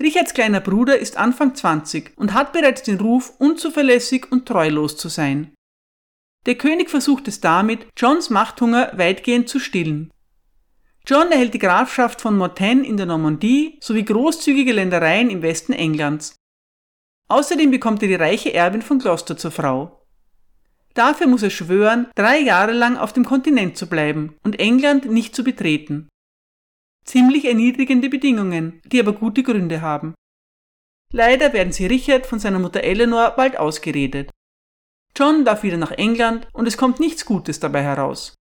Richards 0.00 0.34
kleiner 0.34 0.60
Bruder 0.60 0.98
ist 0.98 1.16
Anfang 1.16 1.54
20 1.54 2.14
und 2.16 2.34
hat 2.34 2.52
bereits 2.52 2.82
den 2.82 2.98
Ruf, 2.98 3.34
unzuverlässig 3.38 4.32
und 4.32 4.46
treulos 4.46 4.96
zu 4.96 5.08
sein. 5.08 5.54
Der 6.46 6.56
König 6.56 6.90
versucht 6.90 7.28
es 7.28 7.40
damit, 7.40 7.86
Johns 7.96 8.28
Machthunger 8.30 8.92
weitgehend 8.96 9.48
zu 9.48 9.60
stillen. 9.60 10.10
John 11.06 11.30
erhält 11.30 11.54
die 11.54 11.58
Grafschaft 11.58 12.20
von 12.20 12.36
Mortaine 12.36 12.86
in 12.86 12.96
der 12.96 13.06
Normandie 13.06 13.78
sowie 13.80 14.04
großzügige 14.04 14.72
Ländereien 14.72 15.30
im 15.30 15.42
Westen 15.42 15.72
Englands. 15.72 16.34
Außerdem 17.28 17.70
bekommt 17.70 18.02
er 18.02 18.08
die 18.08 18.14
reiche 18.14 18.52
Erbin 18.52 18.82
von 18.82 18.98
Gloucester 18.98 19.36
zur 19.36 19.50
Frau. 19.50 20.04
Dafür 20.94 21.26
muss 21.26 21.42
er 21.42 21.50
schwören, 21.50 22.06
drei 22.14 22.38
Jahre 22.38 22.72
lang 22.72 22.96
auf 22.96 23.12
dem 23.12 23.24
Kontinent 23.24 23.76
zu 23.76 23.88
bleiben 23.88 24.36
und 24.44 24.58
England 24.58 25.10
nicht 25.10 25.34
zu 25.34 25.44
betreten. 25.44 26.08
Ziemlich 27.04 27.44
erniedrigende 27.44 28.08
Bedingungen, 28.08 28.80
die 28.86 29.00
aber 29.00 29.12
gute 29.12 29.42
Gründe 29.42 29.80
haben. 29.82 30.14
Leider 31.12 31.52
werden 31.52 31.72
sie 31.72 31.86
Richard 31.86 32.26
von 32.26 32.38
seiner 32.38 32.58
Mutter 32.58 32.82
Eleanor 32.82 33.32
bald 33.36 33.58
ausgeredet. 33.58 34.30
John 35.16 35.44
darf 35.44 35.62
wieder 35.62 35.76
nach 35.76 35.92
England 35.92 36.48
und 36.52 36.66
es 36.66 36.76
kommt 36.76 36.98
nichts 36.98 37.24
Gutes 37.24 37.60
dabei 37.60 37.82
heraus. 37.82 38.34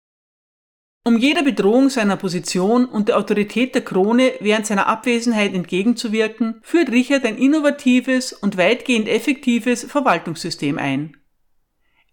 Um 1.05 1.19
jeder 1.19 1.43
Bedrohung 1.43 1.91
seiner 1.91 2.17
Position 2.17 2.87
und 2.87 3.09
der 3.09 3.19
Autorität 3.19 3.75
der 3.75 3.83
Krone 3.83 4.35
während 4.39 4.67
seiner 4.67 4.87
Abwesenheit 4.87 5.53
entgegenzuwirken, 5.53 6.61
führt 6.63 6.91
Richard 6.91 7.25
ein 7.25 7.37
innovatives 7.37 8.33
und 8.33 8.57
weitgehend 8.57 9.09
effektives 9.09 9.83
Verwaltungssystem 9.83 10.79
ein. 10.79 11.17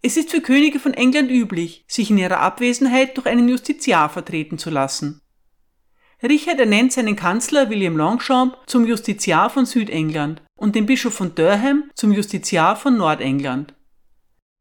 Es 0.02 0.16
ist 0.16 0.30
für 0.30 0.40
Könige 0.40 0.80
von 0.80 0.92
England 0.92 1.30
üblich, 1.30 1.84
sich 1.86 2.10
in 2.10 2.18
ihrer 2.18 2.40
Abwesenheit 2.40 3.16
durch 3.16 3.28
einen 3.28 3.48
Justiziar 3.48 4.08
vertreten 4.10 4.58
zu 4.58 4.70
lassen. 4.70 5.20
Richard 6.22 6.60
ernennt 6.60 6.92
seinen 6.92 7.16
Kanzler 7.16 7.70
William 7.70 7.96
Longchamp 7.96 8.56
zum 8.66 8.86
Justiziar 8.86 9.48
von 9.48 9.64
Südengland 9.64 10.42
und 10.54 10.74
den 10.74 10.84
Bischof 10.84 11.14
von 11.14 11.34
Durham 11.34 11.90
zum 11.94 12.12
Justiziar 12.12 12.76
von 12.76 12.98
Nordengland. 12.98 13.74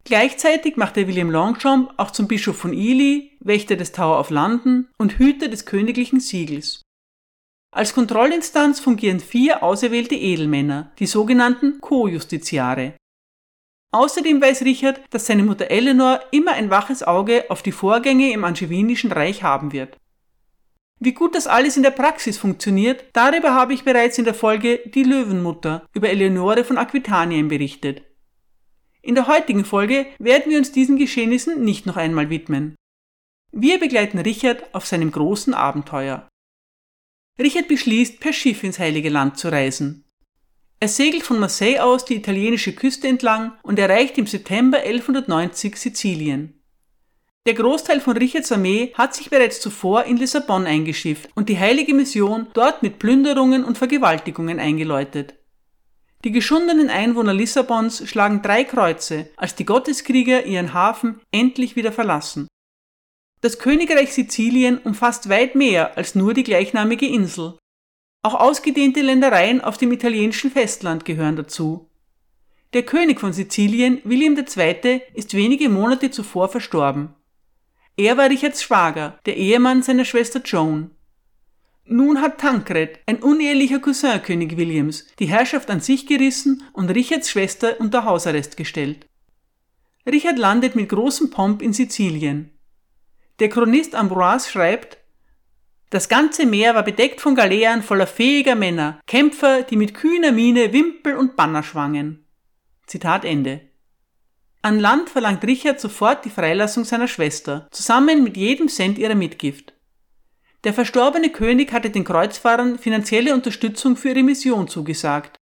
Gleichzeitig 0.06 0.78
macht 0.78 0.96
er 0.96 1.08
William 1.08 1.30
Longchamp 1.30 1.92
auch 1.98 2.12
zum 2.12 2.30
Bischof 2.30 2.58
von 2.58 2.72
Ely, 2.72 3.38
Wächter 3.42 3.76
des 3.76 3.92
Tower 3.92 4.20
of 4.20 4.30
London 4.30 4.88
und 4.98 5.20
Hüter 5.20 5.50
des 5.50 5.66
königlichen 5.66 6.22
Siegels. 6.22 6.82
Als 7.76 7.94
Kontrollinstanz 7.94 8.80
fungieren 8.80 9.20
vier 9.20 9.62
auserwählte 9.62 10.16
Edelmänner, 10.16 10.94
die 10.98 11.06
sogenannten 11.06 11.82
Co-Justiziare. 11.82 12.94
Außerdem 13.92 14.42
weiß 14.42 14.62
Richard, 14.62 15.02
dass 15.10 15.26
seine 15.26 15.44
Mutter 15.44 15.70
Eleanor 15.70 16.22
immer 16.32 16.54
ein 16.54 16.70
waches 16.70 17.04
Auge 17.04 17.46
auf 17.50 17.62
die 17.62 17.72
Vorgänge 17.74 18.32
im 18.32 18.46
Angewinischen 18.46 19.12
Reich 19.12 19.44
haben 19.44 19.74
wird. 19.74 19.98
Wie 21.02 21.14
gut 21.14 21.34
das 21.34 21.48
alles 21.48 21.78
in 21.78 21.84
der 21.84 21.92
Praxis 21.92 22.38
funktioniert, 22.38 23.06
darüber 23.14 23.54
habe 23.54 23.74
ich 23.74 23.84
bereits 23.84 24.18
in 24.18 24.26
der 24.26 24.34
Folge 24.34 24.82
Die 24.94 25.04
Löwenmutter 25.04 25.86
über 25.94 26.10
Eleonore 26.10 26.66
von 26.66 26.78
Aquitanien 26.78 27.48
berichtet. 27.48 28.04
In 29.02 29.16
der 29.16 29.28
heutigen 29.28 29.64
Folge 29.64 30.08
werden 30.20 30.52
wir 30.52 30.58
uns 30.58 30.74
diesen 30.74 30.98
Geschehnissen 30.98 31.64
nicht 31.64 31.86
noch 31.86 31.96
einmal 31.96 32.30
widmen. 32.30 32.76
Wir 33.54 33.80
begleiten 33.80 34.20
Richard 34.20 34.76
auf 34.76 34.86
seinem 34.86 35.12
großen 35.12 35.54
Abenteuer. 35.54 36.28
Richard 37.40 37.70
beschließt, 37.70 38.20
per 38.20 38.34
Schiff 38.34 38.64
ins 38.64 38.78
Heilige 38.78 39.10
Land 39.10 39.38
zu 39.38 39.50
reisen. 39.50 40.04
Er 40.82 40.90
segelt 40.90 41.24
von 41.24 41.40
Marseille 41.40 41.80
aus 41.80 42.04
die 42.04 42.16
italienische 42.16 42.74
Küste 42.74 43.08
entlang 43.08 43.58
und 43.64 43.80
erreicht 43.80 44.18
im 44.18 44.28
September 44.28 44.80
1190 44.80 45.78
Sizilien. 45.78 46.59
Der 47.48 47.54
Großteil 47.54 48.02
von 48.02 48.18
Richards 48.18 48.52
Armee 48.52 48.94
hat 48.96 49.16
sich 49.16 49.30
bereits 49.30 49.62
zuvor 49.62 50.04
in 50.04 50.18
Lissabon 50.18 50.66
eingeschifft 50.66 51.30
und 51.36 51.50
die 51.50 51.58
heilige 51.58 51.94
Mission 51.94 52.48
dort 52.54 52.84
mit 52.84 53.00
Plünderungen 53.00 53.64
und 53.64 53.78
Vergewaltigungen 53.78 54.60
eingeläutet. 54.60 55.36
Die 56.26 56.32
geschundenen 56.32 56.90
Einwohner 56.90 57.34
Lissabons 57.34 58.08
schlagen 58.10 58.42
drei 58.42 58.66
Kreuze, 58.66 59.30
als 59.38 59.56
die 59.56 59.66
Gotteskrieger 59.66 60.46
ihren 60.46 60.74
Hafen 60.74 61.22
endlich 61.32 61.78
wieder 61.78 61.94
verlassen. 61.94 62.50
Das 63.40 63.58
Königreich 63.58 64.14
Sizilien 64.14 64.78
umfasst 64.80 65.30
weit 65.30 65.56
mehr 65.56 65.98
als 65.98 66.16
nur 66.16 66.34
die 66.34 66.44
gleichnamige 66.44 67.08
Insel. 67.08 67.58
Auch 68.22 68.36
ausgedehnte 68.36 69.00
Ländereien 69.00 69.62
auf 69.62 69.78
dem 69.78 69.94
italienischen 69.94 70.52
Festland 70.52 71.06
gehören 71.06 71.38
dazu. 71.38 71.90
Der 72.74 72.84
König 72.84 73.22
von 73.22 73.32
Sizilien, 73.32 74.02
William 74.04 74.36
II., 74.38 75.02
ist 75.14 75.34
wenige 75.34 75.70
Monate 75.70 76.12
zuvor 76.12 76.50
verstorben. 76.50 77.16
Er 78.00 78.16
war 78.16 78.30
Richards 78.30 78.64
Schwager, 78.64 79.20
der 79.26 79.36
Ehemann 79.36 79.84
seiner 79.84 80.06
Schwester 80.06 80.40
Joan. 80.46 80.92
Nun 81.84 82.22
hat 82.22 82.40
Tancred, 82.40 82.98
ein 83.06 83.22
unehelicher 83.22 83.80
Cousin 83.80 84.24
König 84.24 84.56
Williams, 84.56 85.06
die 85.20 85.26
Herrschaft 85.26 85.70
an 85.70 85.82
sich 85.82 86.08
gerissen 86.08 86.64
und 86.72 86.92
Richards 86.92 87.30
Schwester 87.30 87.76
unter 87.82 88.06
Hausarrest 88.06 88.56
gestellt. 88.56 89.06
Richard 90.10 90.40
landet 90.40 90.78
mit 90.78 90.88
großem 90.88 91.30
Pomp 91.30 91.62
in 91.62 91.74
Sizilien. 91.74 92.58
Der 93.40 93.50
Chronist 93.50 93.96
Ambroise 93.96 94.50
schreibt, 94.50 95.00
das 95.90 96.08
ganze 96.08 96.46
Meer 96.46 96.76
war 96.76 96.84
bedeckt 96.84 97.20
von 97.20 97.36
Galeeren 97.36 97.84
voller 97.84 98.08
fähiger 98.08 98.56
Männer, 98.56 99.02
Kämpfer, 99.08 99.64
die 99.64 99.76
mit 99.76 99.94
kühner 99.94 100.32
Miene 100.32 100.72
Wimpel 100.72 101.18
und 101.18 101.36
Banner 101.36 101.64
schwangen. 101.64 102.26
Zitat 102.88 103.26
Ende. 103.26 103.69
An 104.62 104.80
Land 104.80 105.10
verlangt 105.10 105.46
Richard 105.46 105.80
sofort 105.80 106.26
die 106.26 106.30
Freilassung 106.30 106.84
seiner 106.84 107.08
Schwester, 107.08 107.70
zusammen 107.72 108.24
mit 108.24 108.36
jedem 108.36 108.68
Cent 108.68 108.98
ihrer 108.98 109.16
Mitgift. 109.16 109.74
Der 110.66 110.74
verstorbene 110.74 111.30
König 111.30 111.72
hatte 111.72 111.90
den 111.90 112.04
Kreuzfahrern 112.04 112.78
finanzielle 112.78 113.34
Unterstützung 113.34 113.96
für 113.96 114.10
ihre 114.10 114.24
Mission 114.24 114.68
zugesagt. 114.68 115.38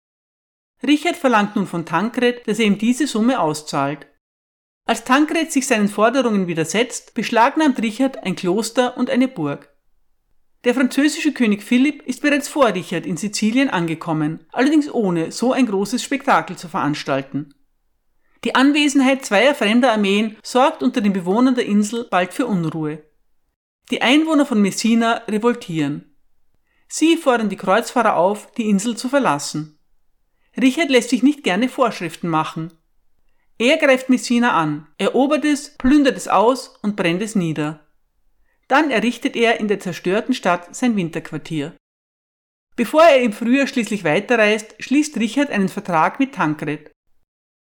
Richard 0.87 1.17
verlangt 1.17 1.57
nun 1.57 1.67
von 1.67 1.87
Tancred, 1.87 2.47
dass 2.47 2.59
er 2.59 2.67
ihm 2.67 2.77
diese 2.77 3.07
Summe 3.07 3.41
auszahlt. 3.41 4.07
Als 4.85 5.05
Tancred 5.05 5.51
sich 5.51 5.67
seinen 5.67 5.89
Forderungen 5.89 6.47
widersetzt, 6.47 7.15
beschlagnahmt 7.15 7.81
Richard 7.81 8.23
ein 8.23 8.37
Kloster 8.37 8.99
und 8.99 9.09
eine 9.09 9.29
Burg. 9.29 9.75
Der 10.65 10.75
französische 10.75 11.33
König 11.33 11.63
Philipp 11.63 12.03
ist 12.03 12.21
bereits 12.21 12.49
vor 12.49 12.67
Richard 12.67 13.07
in 13.07 13.17
Sizilien 13.17 13.71
angekommen, 13.71 14.47
allerdings 14.53 14.93
ohne 14.93 15.33
so 15.33 15.53
ein 15.53 15.67
großes 15.67 16.03
Spektakel 16.03 16.57
zu 16.57 16.69
veranstalten. 16.69 17.55
Die 18.47 18.55
Anwesenheit 18.55 19.25
zweier 19.25 19.57
fremder 19.57 19.91
Armeen 19.91 20.37
sorgt 20.41 20.81
unter 20.81 21.01
den 21.01 21.13
Bewohnern 21.13 21.57
der 21.57 21.67
Insel 21.67 22.07
bald 22.09 22.33
für 22.33 22.47
Unruhe. 22.47 23.03
Die 23.91 24.03
Einwohner 24.03 24.47
von 24.47 24.63
Messina 24.63 25.15
revoltieren. 25.27 26.17
Sie 26.87 27.17
fordern 27.17 27.49
die 27.49 27.57
Kreuzfahrer 27.57 28.15
auf, 28.15 28.53
die 28.53 28.71
Insel 28.71 28.97
zu 28.97 29.09
verlassen. 29.09 29.81
Richard 30.57 30.91
lässt 30.91 31.11
sich 31.11 31.25
nicht 31.25 31.43
gerne 31.43 31.69
Vorschriften 31.69 32.29
machen. 32.29 32.73
Er 33.59 33.79
greift 33.79 34.11
Messina 34.11 34.53
an, 34.53 34.87
erobert 34.97 35.45
es, 35.45 35.77
plündert 35.77 36.17
es 36.17 36.29
aus 36.29 36.79
und 36.83 36.95
brennt 36.95 37.23
es 37.23 37.35
nieder. 37.35 37.85
Dann 38.69 38.93
errichtet 38.93 39.35
er 39.35 39.59
in 39.59 39.67
der 39.67 39.81
zerstörten 39.81 40.35
Stadt 40.35 40.73
sein 40.73 40.95
Winterquartier. 40.95 41.75
Bevor 42.77 43.03
er 43.03 43.23
im 43.23 43.33
Frühjahr 43.33 43.67
schließlich 43.67 44.05
weiterreist, 44.05 44.77
schließt 44.79 45.17
Richard 45.17 45.51
einen 45.51 45.69
Vertrag 45.69 46.21
mit 46.21 46.37
Tancred. 46.37 46.93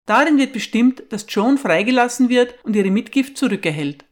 Darin 0.06 0.38
wird 0.38 0.54
bestimmt, 0.54 1.04
dass 1.10 1.26
Joan 1.30 1.58
freigelassen 1.58 2.30
wird 2.30 2.56
und 2.64 2.76
ihre 2.76 2.92
Mitgift 2.92 3.38
zurückerhält. 3.38 4.06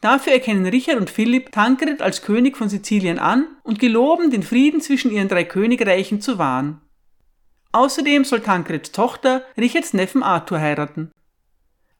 Dafür 0.00 0.32
erkennen 0.32 0.66
Richard 0.66 0.98
und 0.98 1.10
Philipp 1.10 1.52
Tancred 1.52 2.00
als 2.00 2.22
König 2.22 2.56
von 2.56 2.68
Sizilien 2.68 3.18
an 3.18 3.46
und 3.62 3.78
geloben, 3.78 4.30
den 4.30 4.42
Frieden 4.42 4.80
zwischen 4.80 5.10
ihren 5.10 5.28
drei 5.28 5.44
Königreichen 5.44 6.20
zu 6.20 6.38
wahren. 6.38 6.80
Außerdem 7.72 8.24
soll 8.24 8.40
Tancreds 8.40 8.92
Tochter 8.92 9.44
Richards 9.58 9.92
Neffen 9.92 10.22
Arthur 10.22 10.60
heiraten. 10.60 11.10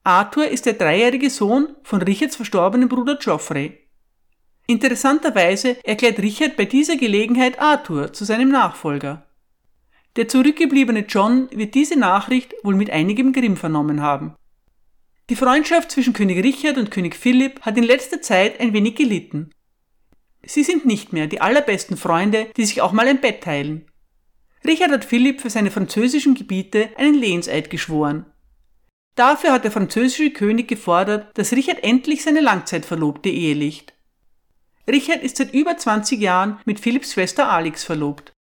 Arthur 0.03 0.49
ist 0.49 0.65
der 0.65 0.73
dreijährige 0.73 1.29
Sohn 1.29 1.77
von 1.83 2.01
Richards 2.01 2.37
verstorbenem 2.37 2.89
Bruder 2.89 3.17
Geoffrey. 3.17 3.87
Interessanterweise 4.67 5.77
erklärt 5.85 6.21
Richard 6.21 6.57
bei 6.57 6.65
dieser 6.65 6.97
Gelegenheit 6.97 7.59
Arthur 7.59 8.13
zu 8.13 8.25
seinem 8.25 8.49
Nachfolger. 8.49 9.27
Der 10.17 10.29
zurückgebliebene 10.29 11.01
John 11.09 11.49
wird 11.53 11.75
diese 11.75 11.99
Nachricht 11.99 12.55
wohl 12.63 12.75
mit 12.75 12.91
einigem 12.91 13.33
Grimm 13.33 13.57
vernommen 13.57 14.03
haben. 14.03 14.35
Die 15.29 15.37
Freundschaft 15.37 15.93
zwischen 15.93 16.13
König 16.13 16.43
Richard 16.43 16.77
und 16.77 16.91
König 16.91 17.15
Philipp 17.15 17.61
hat 17.63 17.79
in 17.79 17.85
letzter 17.85 18.21
Zeit 18.21 18.59
ein 18.59 18.73
wenig 18.73 18.97
gelitten. 18.97 19.51
Sie 20.43 20.65
sind 20.65 20.87
nicht 20.87 21.13
mehr 21.13 21.29
die 21.29 21.41
allerbesten 21.41 21.97
Freunde, 21.97 22.49
die 22.57 22.65
sich 22.65 22.81
auch 22.81 22.93
mal 22.93 23.07
ein 23.07 23.21
Bett 23.21 23.45
teilen. 23.45 23.87
Richard 24.67 24.91
hat 24.91 25.05
Philipp 25.05 25.41
für 25.41 25.51
seine 25.51 25.71
französischen 25.71 26.35
Gebiete 26.35 26.91
einen 26.97 27.15
Lehnseid 27.15 27.71
geschworen. 27.71 28.27
Dafür 29.15 29.53
hat 29.53 29.65
der 29.65 29.71
französische 29.71 30.31
König 30.31 30.67
gefordert, 30.67 31.37
dass 31.39 31.53
Richard 31.53 31.85
endlich 31.85 32.23
seine 32.23 32.41
Langzeitverlobte 32.41 33.29
ehelicht. 33.29 33.95
Richard 34.89 35.23
ist 35.23 35.37
seit 35.37 35.55
über 35.55 35.77
20 35.77 36.21
Jahren 36.21 36.59
mit 36.65 36.81
Philipps 36.81 37.13
Schwester 37.13 37.49
Alex 37.49 37.85
verlobt. 37.85 38.33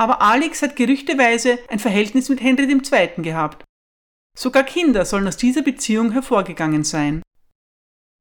Aber 0.00 0.22
Alex 0.22 0.62
hat 0.62 0.76
gerüchteweise 0.76 1.58
ein 1.68 1.78
Verhältnis 1.78 2.28
mit 2.28 2.40
Henry 2.40 2.70
II. 2.70 3.22
gehabt. 3.22 3.64
Sogar 4.36 4.62
Kinder 4.62 5.04
sollen 5.04 5.26
aus 5.26 5.36
dieser 5.36 5.62
Beziehung 5.62 6.12
hervorgegangen 6.12 6.84
sein. 6.84 7.22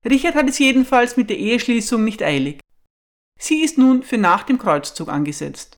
Richard 0.03 0.36
hat 0.36 0.50
es 0.50 0.57
jedenfalls 0.57 1.17
mit 1.17 1.29
der 1.29 1.38
Eheschließung 1.38 2.03
nicht 2.03 2.24
eilig. 2.24 2.60
Sie 3.39 3.62
ist 3.62 3.77
nun 3.77 4.01
für 4.01 4.17
nach 4.17 4.43
dem 4.43 4.57
Kreuzzug 4.57 5.10
angesetzt. 5.10 5.77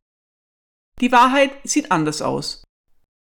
Die 1.01 1.11
Wahrheit 1.11 1.51
sieht 1.63 1.91
anders 1.91 2.21
aus. 2.21 2.63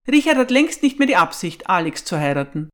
Richard 0.09 0.37
hat 0.37 0.51
längst 0.51 0.83
nicht 0.83 0.99
mehr 0.99 1.07
die 1.07 1.15
Absicht, 1.15 1.69
Alex 1.69 2.05
zu 2.05 2.17
heiraten. 2.17 2.69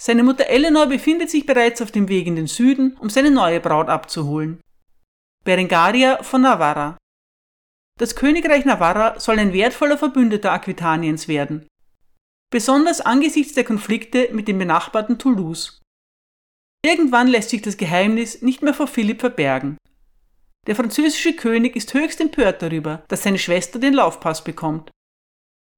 Seine 0.00 0.24
Mutter 0.24 0.46
Eleanor 0.46 0.86
befindet 0.86 1.30
sich 1.30 1.46
bereits 1.46 1.80
auf 1.80 1.92
dem 1.92 2.08
Weg 2.08 2.26
in 2.26 2.36
den 2.36 2.48
Süden, 2.48 2.96
um 2.98 3.10
seine 3.10 3.30
neue 3.30 3.60
Braut 3.60 3.88
abzuholen. 3.88 4.60
Berengaria 5.44 6.22
von 6.22 6.42
Navarra. 6.42 6.96
Das 8.02 8.16
Königreich 8.16 8.64
Navarra 8.64 9.20
soll 9.20 9.38
ein 9.38 9.52
wertvoller 9.52 9.96
Verbündeter 9.96 10.50
Aquitaniens 10.50 11.28
werden. 11.28 11.68
Besonders 12.50 13.00
angesichts 13.00 13.54
der 13.54 13.62
Konflikte 13.62 14.28
mit 14.32 14.48
dem 14.48 14.58
benachbarten 14.58 15.20
Toulouse. 15.20 15.80
Irgendwann 16.84 17.28
lässt 17.28 17.50
sich 17.50 17.62
das 17.62 17.76
Geheimnis 17.76 18.42
nicht 18.42 18.60
mehr 18.60 18.74
vor 18.74 18.88
Philipp 18.88 19.20
verbergen. 19.20 19.78
Der 20.66 20.74
französische 20.74 21.36
König 21.36 21.76
ist 21.76 21.94
höchst 21.94 22.20
empört 22.20 22.60
darüber, 22.60 23.04
dass 23.06 23.22
seine 23.22 23.38
Schwester 23.38 23.78
den 23.78 23.94
Laufpass 23.94 24.42
bekommt. 24.42 24.90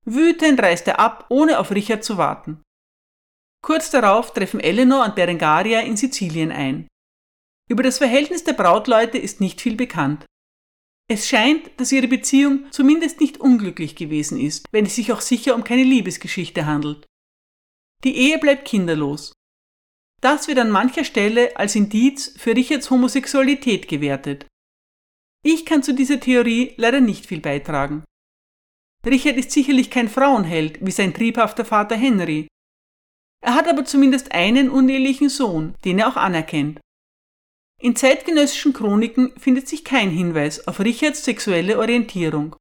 Wütend 0.07 0.63
reist 0.63 0.89
er 0.89 1.01
ab, 1.01 1.27
ohne 1.29 1.59
auf 1.59 1.73
Richard 1.73 2.05
zu 2.05 2.17
warten. 2.17 2.63
Kurz 3.63 3.91
darauf 3.91 4.33
treffen 4.33 4.61
Eleanor 4.61 5.05
und 5.05 5.15
Berengaria 5.15 5.81
in 5.81 5.99
Sizilien 5.99 6.53
ein. 6.53 6.89
Über 7.69 7.83
das 7.83 7.99
Verhältnis 7.99 8.45
der 8.45 8.55
Brautleute 8.55 9.19
ist 9.19 9.43
nicht 9.43 9.61
viel 9.61 9.77
bekannt. 9.77 10.25
Es 11.07 11.29
scheint, 11.29 11.71
dass 11.79 11.93
ihre 11.93 12.09
Beziehung 12.09 12.71
zumindest 12.71 13.21
nicht 13.21 13.39
unglücklich 13.39 13.95
gewesen 13.95 14.41
ist, 14.41 14.67
wenn 14.73 14.87
es 14.87 14.95
sich 14.95 15.13
auch 15.13 15.21
sicher 15.21 15.55
um 15.55 15.63
keine 15.63 15.85
Liebesgeschichte 15.85 16.65
handelt. 16.65 17.07
Die 18.05 18.17
Ehe 18.17 18.39
bleibt 18.39 18.67
kinderlos. 18.67 19.33
Das 20.23 20.49
wird 20.49 20.59
an 20.59 20.71
mancher 20.71 21.05
Stelle 21.05 21.57
als 21.57 21.75
Indiz 21.75 22.35
für 22.39 22.57
Richards 22.57 22.91
Homosexualität 22.91 23.89
gewertet. 23.89 24.47
Ich 25.45 25.67
kann 25.67 25.83
zu 25.83 25.93
dieser 25.93 26.21
Theorie 26.21 26.73
leider 26.79 27.01
nicht 27.01 27.27
viel 27.27 27.41
beitragen. 27.41 28.05
Richard 29.05 29.37
ist 29.37 29.51
sicherlich 29.51 29.91
kein 29.91 30.09
Frauenheld 30.09 30.85
wie 30.85 30.91
sein 30.91 31.13
triebhafter 31.13 31.67
Vater 31.67 31.97
Henry. 31.97 32.49
Er 33.45 33.55
hat 33.55 33.69
aber 33.69 33.85
zumindest 33.85 34.33
einen 34.33 34.71
unehelichen 34.71 35.29
Sohn, 35.29 35.75
den 35.85 35.99
er 35.99 36.09
auch 36.09 36.17
anerkennt. 36.17 36.81
In 37.81 37.97
zeitgenössischen 37.97 38.73
Chroniken 38.73 39.33
findet 39.39 39.69
sich 39.69 39.85
kein 39.85 40.11
Hinweis 40.11 40.67
auf 40.67 40.81
Richards 40.81 41.25
sexuelle 41.25 41.79
Orientierung. 41.79 42.57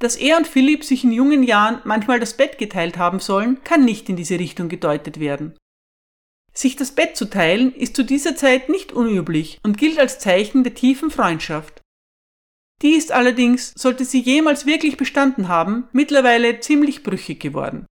Dass 0.00 0.16
er 0.16 0.36
und 0.36 0.46
Philipp 0.46 0.84
sich 0.84 1.02
in 1.04 1.12
jungen 1.12 1.42
Jahren 1.42 1.80
manchmal 1.84 2.20
das 2.20 2.36
Bett 2.36 2.58
geteilt 2.58 2.98
haben 2.98 3.20
sollen, 3.20 3.62
kann 3.64 3.84
nicht 3.84 4.08
in 4.08 4.16
diese 4.16 4.38
Richtung 4.38 4.68
gedeutet 4.68 5.18
werden. 5.18 5.56
Sich 6.52 6.76
das 6.76 6.92
Bett 6.92 7.16
zu 7.16 7.30
teilen 7.30 7.74
ist 7.74 7.96
zu 7.96 8.04
dieser 8.04 8.36
Zeit 8.36 8.68
nicht 8.68 8.92
unüblich 8.92 9.58
und 9.62 9.78
gilt 9.78 9.98
als 9.98 10.18
Zeichen 10.18 10.64
der 10.64 10.74
tiefen 10.74 11.10
Freundschaft. 11.10 11.80
Die 12.82 12.94
ist 12.94 13.12
allerdings, 13.12 13.72
sollte 13.76 14.04
sie 14.04 14.20
jemals 14.20 14.66
wirklich 14.66 14.96
bestanden 14.96 15.48
haben, 15.48 15.88
mittlerweile 15.92 16.60
ziemlich 16.60 17.02
brüchig 17.02 17.40
geworden. 17.40 17.86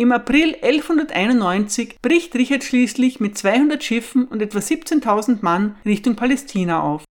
Im 0.00 0.12
April 0.12 0.56
1191 0.62 1.98
bricht 2.00 2.34
Richard 2.34 2.64
schließlich 2.64 3.20
mit 3.20 3.36
200 3.36 3.84
Schiffen 3.84 4.24
und 4.24 4.40
etwa 4.40 4.58
17.000 4.58 5.40
Mann 5.42 5.76
Richtung 5.84 6.16
Palästina 6.16 6.82
auf. 6.82 7.04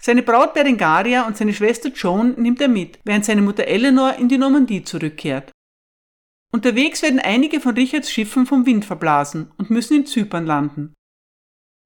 Seine 0.00 0.22
Braut 0.22 0.54
Berengaria 0.54 1.26
und 1.26 1.36
seine 1.36 1.52
Schwester 1.52 1.90
Joan 1.90 2.40
nimmt 2.40 2.58
er 2.62 2.68
mit, 2.68 2.98
während 3.04 3.26
seine 3.26 3.42
Mutter 3.42 3.66
Eleanor 3.66 4.14
in 4.14 4.30
die 4.30 4.38
Normandie 4.38 4.82
zurückkehrt. 4.82 5.52
Unterwegs 6.50 7.02
werden 7.02 7.20
einige 7.20 7.60
von 7.60 7.74
Richards 7.74 8.10
Schiffen 8.10 8.46
vom 8.46 8.64
Wind 8.64 8.86
verblasen 8.86 9.52
und 9.58 9.68
müssen 9.68 9.94
in 9.94 10.06
Zypern 10.06 10.46
landen. 10.46 10.94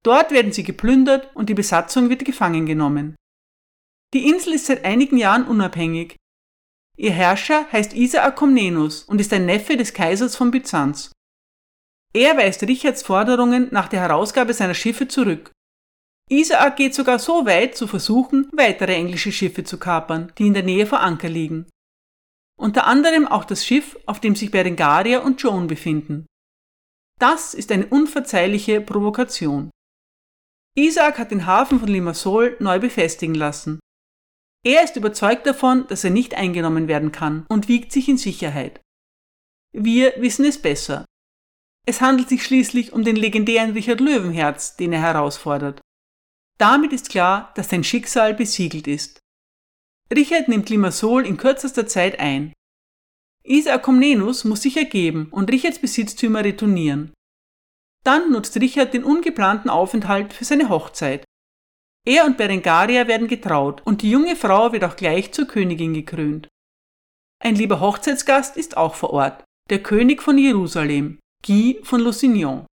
Dort 0.05 0.31
werden 0.31 0.53
sie 0.53 0.62
geplündert 0.62 1.35
und 1.35 1.48
die 1.48 1.55
Besatzung 1.55 2.09
wird 2.09 2.24
gefangen 2.24 2.66
genommen. 2.66 3.16
Die 4.14 4.29
Insel 4.29 4.53
ist 4.53 4.66
seit 4.66 4.85
einigen 4.85 5.16
Jahren 5.16 5.44
unabhängig. 5.44 6.14
Ihr 6.96 7.12
Herrscher 7.12 7.66
heißt 7.72 7.92
Isaak 7.92 8.37
Komnenos 8.37 9.02
und 9.02 9.20
ist 9.20 9.33
ein 9.33 9.46
Neffe 9.46 9.76
des 9.76 9.94
Kaisers 9.94 10.37
von 10.37 10.50
Byzanz. 10.50 11.11
Er 12.12 12.37
weist 12.37 12.62
Richards 12.62 13.02
Forderungen 13.02 13.68
nach 13.72 13.88
der 13.88 14.00
Herausgabe 14.00 14.54
seiner 14.54 14.74
Schiffe 14.74 15.09
zurück. 15.09 15.50
Isaak 16.30 16.76
geht 16.76 16.94
sogar 16.94 17.18
so 17.18 17.44
weit 17.44 17.76
zu 17.76 17.87
versuchen, 17.87 18.48
weitere 18.52 18.94
englische 18.94 19.33
Schiffe 19.33 19.64
zu 19.64 19.78
kapern, 19.78 20.33
die 20.38 20.46
in 20.46 20.54
der 20.54 20.62
Nähe 20.62 20.87
vor 20.87 21.00
Anker 21.00 21.28
liegen. 21.28 21.66
Unter 22.57 22.87
anderem 22.87 23.26
auch 23.26 23.44
das 23.44 23.66
Schiff, 23.66 23.98
auf 24.07 24.20
dem 24.20 24.37
sich 24.37 24.52
Berengaria 24.52 25.18
und 25.18 25.42
Joan 25.42 25.66
befinden. 25.66 26.26
Das 27.18 27.54
ist 27.54 27.72
eine 27.72 27.87
unverzeihliche 27.87 28.80
Provokation. 28.80 29.70
Isaak 30.76 31.18
hat 31.18 31.30
den 31.30 31.46
Hafen 31.46 31.78
von 31.80 31.88
Limassol 31.88 32.57
neu 32.61 32.78
befestigen 32.78 33.35
lassen. 33.35 33.80
Er 34.64 34.83
ist 34.83 34.96
überzeugt 34.96 35.46
davon, 35.46 35.87
dass 35.88 36.05
er 36.05 36.11
nicht 36.11 36.35
eingenommen 36.35 36.88
werden 36.88 37.12
kann 37.12 37.44
und 37.48 37.68
wiegt 37.68 37.92
sich 37.92 38.09
in 38.09 38.16
Sicherheit. 38.16 38.81
Wir 39.72 40.14
wissen 40.16 40.44
es 40.44 40.61
besser. 40.61 41.05
Es 41.87 42.00
handelt 42.00 42.31
sich 42.31 42.44
schließlich 42.44 42.92
um 42.92 43.05
den 43.05 43.16
legendären 43.16 43.72
Richard 43.72 44.00
Löwenherz, 44.00 44.77
den 44.77 44.92
er 44.94 45.03
herausfordert. 45.03 45.83
Damit 46.57 46.92
ist 46.92 47.11
klar, 47.11 47.53
dass 47.57 47.68
sein 47.68 47.85
Schicksal 47.85 48.33
besiegelt 48.33 48.87
ist. 48.87 49.18
Richard 50.14 50.48
nimmt 50.48 50.70
Limassol 50.70 51.27
in 51.27 51.37
kürzester 51.37 51.87
Zeit 51.87 52.18
ein. 52.18 52.53
Isaac 53.42 53.83
Komnenus 53.83 54.44
muss 54.44 54.62
sich 54.62 54.77
ergeben 54.77 55.29
und 55.31 55.50
Richards 55.50 55.79
Besitztümer 55.79 56.42
retournieren. 56.44 57.12
Dann 58.05 58.31
nutzt 58.31 58.57
Richard 58.57 58.94
den 58.94 59.05
ungeplanten 59.05 59.70
Aufenthalt 59.70 60.33
für 60.33 60.44
seine 60.44 60.68
Hochzeit. 60.70 61.24
Er 62.06 62.26
und 62.26 62.36
Berengaria 62.36 63.06
werden 63.08 63.28
getraut 63.28 63.80
und 63.86 64.02
die 64.02 64.10
junge 64.10 64.36
Frau 64.36 64.72
wird 64.72 64.84
auch 64.84 64.96
gleich 64.96 65.32
zur 65.32 65.46
Königin 65.46 65.94
gekrönt. 65.94 66.48
Ein 67.42 67.54
lieber 67.54 67.80
Hochzeitsgast 67.80 68.56
ist 68.56 68.76
auch 68.76 68.94
vor 68.94 69.10
Ort, 69.10 69.44
der 69.70 69.82
König 69.82 70.22
von 70.22 70.36
Jerusalem, 70.36 71.18
Guy 71.44 71.80
von 71.82 72.00
Lusignan. 72.00 72.66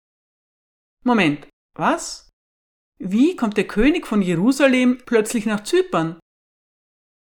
Moment, 1.04 1.48
was? 1.76 2.28
Wie 2.98 3.34
kommt 3.34 3.56
der 3.56 3.66
König 3.66 4.06
von 4.06 4.20
Jerusalem 4.20 4.98
plötzlich 5.06 5.46
nach 5.46 5.64
Zypern? 5.64 6.20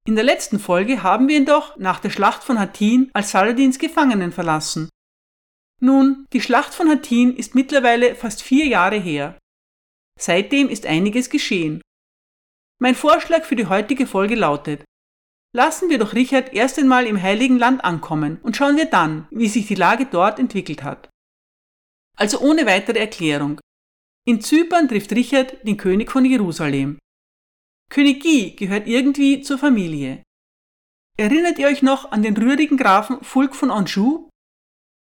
In 0.07 0.15
der 0.15 0.23
letzten 0.23 0.59
Folge 0.59 1.01
haben 1.01 1.27
wir 1.27 1.37
ihn 1.37 1.47
doch 1.47 1.75
nach 1.77 1.99
der 1.99 2.11
Schlacht 2.11 2.43
von 2.43 2.59
Hattin 2.59 3.09
als 3.13 3.31
Saladins 3.31 3.79
Gefangenen 3.79 4.31
verlassen. 4.31 4.89
Nun, 5.81 6.25
die 6.31 6.41
Schlacht 6.41 6.75
von 6.75 6.87
Hattin 6.87 7.35
ist 7.35 7.55
mittlerweile 7.55 8.13
fast 8.13 8.43
vier 8.43 8.67
Jahre 8.67 8.97
her. 8.97 9.37
Seitdem 10.19 10.69
ist 10.69 10.85
einiges 10.85 11.31
geschehen 11.31 11.81
mein 12.79 12.95
Vorschlag 12.95 13.43
für 13.45 13.55
die 13.55 13.67
heutige 13.67 14.07
Folge 14.07 14.35
lautet, 14.35 14.83
lassen 15.55 15.89
wir 15.89 15.97
doch 15.97 16.13
Richard 16.13 16.53
erst 16.53 16.77
einmal 16.77 17.05
im 17.07 17.21
Heiligen 17.21 17.57
Land 17.57 17.83
ankommen 17.83 18.39
und 18.43 18.57
schauen 18.57 18.75
wir 18.75 18.85
dann, 18.85 19.27
wie 19.31 19.47
sich 19.47 19.67
die 19.67 19.75
Lage 19.75 20.05
dort 20.05 20.39
entwickelt 20.39 20.83
hat. 20.83 21.09
Also 22.17 22.39
ohne 22.39 22.65
weitere 22.65 22.99
Erklärung. 22.99 23.59
In 24.27 24.41
Zypern 24.41 24.87
trifft 24.87 25.11
Richard 25.11 25.65
den 25.65 25.77
König 25.77 26.11
von 26.11 26.25
Jerusalem. 26.25 26.99
König 27.89 28.21
Guy 28.23 28.51
gehört 28.51 28.87
irgendwie 28.87 29.41
zur 29.41 29.57
Familie. 29.57 30.23
Erinnert 31.17 31.59
ihr 31.59 31.67
euch 31.67 31.81
noch 31.81 32.11
an 32.11 32.23
den 32.23 32.35
rührigen 32.35 32.77
Grafen 32.77 33.23
Fulk 33.23 33.55
von 33.55 33.71
Anjou? 33.71 34.29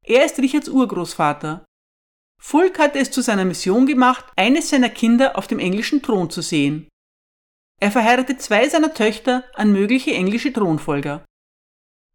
Er 0.04 0.26
ist 0.26 0.40
Richards 0.40 0.70
Urgroßvater. 0.70 1.66
Fulk 2.42 2.80
hatte 2.80 3.00
es 3.00 3.12
zu 3.12 3.22
seiner 3.22 3.46
Mission 3.46 3.86
gemacht, 3.86 4.26
eines 4.36 4.70
seiner 4.70 4.90
Kinder 4.90 5.38
auf 5.38 5.46
dem 5.46 5.60
englischen 5.60 6.02
Thron 6.02 6.30
zu 6.30 6.42
sehen. 6.42 6.88
Er 7.80 7.92
verheiratet 7.92 8.42
zwei 8.42 8.68
seiner 8.68 8.94
Töchter 8.94 9.46
an 9.54 9.72
mögliche 9.72 10.12
englische 10.12 10.52
Thronfolger. 10.52 11.24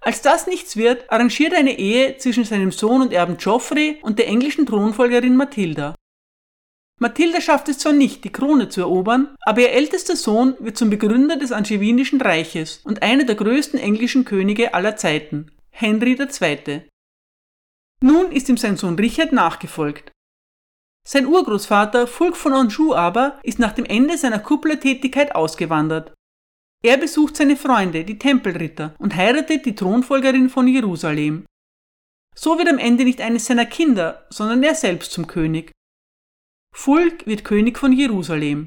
Als 0.03 0.21
das 0.21 0.47
nichts 0.47 0.77
wird, 0.77 1.11
arrangiert 1.11 1.55
er 1.55 1.61
eine 1.61 1.79
Ehe 1.79 2.19
zwischen 2.19 2.45
seinem 2.45 2.73
Sohn 2.73 3.01
und 3.01 3.13
Erben 3.13 3.39
Geoffrey 3.39 4.01
und 4.03 4.19
der 4.19 4.29
englischen 4.29 4.67
Thronfolgerin 4.67 5.37
Mathilda. 5.37 5.95
Mathilda 7.01 7.41
schafft 7.41 7.69
es 7.69 7.79
zwar 7.79 7.93
nicht, 7.93 8.23
die 8.25 8.31
Krone 8.31 8.69
zu 8.69 8.83
erobern, 8.83 9.35
aber 9.41 9.63
ihr 9.63 9.73
ältester 9.73 10.15
Sohn 10.15 10.55
wird 10.61 10.77
zum 10.77 10.91
Begründer 10.91 11.37
des 11.37 11.53
Angewinischen 11.53 12.21
Reiches 12.21 12.81
und 12.85 13.03
einer 13.03 13.25
der 13.25 13.35
größten 13.35 13.81
englischen 13.81 14.25
Könige 14.25 14.75
aller 14.75 14.97
Zeiten, 14.97 15.51
Henry 15.71 16.17
II. 16.19 16.83
Nun 18.01 18.31
ist 18.31 18.49
ihm 18.49 18.59
sein 18.59 18.77
Sohn 18.77 18.97
Richard 18.97 19.33
nachgefolgt. 19.33 20.13
Sein 21.07 21.27
Urgroßvater 21.27 22.07
Fulk 22.07 22.37
von 22.37 22.55
Anjou 22.55 22.95
aber 22.95 23.39
ist 23.43 23.59
nach 23.59 23.73
dem 23.73 23.85
Ende 23.85 24.17
seiner 24.17 24.39
Kupplertätigkeit 24.39 25.35
ausgewandert. 25.35 26.15
Er 26.83 26.97
besucht 26.97 27.37
seine 27.37 27.57
Freunde, 27.57 28.05
die 28.05 28.19
Tempelritter, 28.19 28.95
und 28.99 29.15
heiratet 29.15 29.67
die 29.67 29.75
Thronfolgerin 29.75 30.49
von 30.49 30.67
Jerusalem. 30.67 31.47
So 32.35 32.59
wird 32.59 32.69
am 32.69 32.79
Ende 32.79 33.05
nicht 33.05 33.21
eines 33.21 33.47
seiner 33.47 33.67
Kinder, 33.67 34.27
sondern 34.31 34.63
er 34.63 34.75
selbst 34.75 35.13
zum 35.13 35.27
König. 35.27 35.73
Fulk 36.75 37.27
wird 37.27 37.45
König 37.45 37.79
von 37.79 37.93
Jerusalem. 37.93 38.67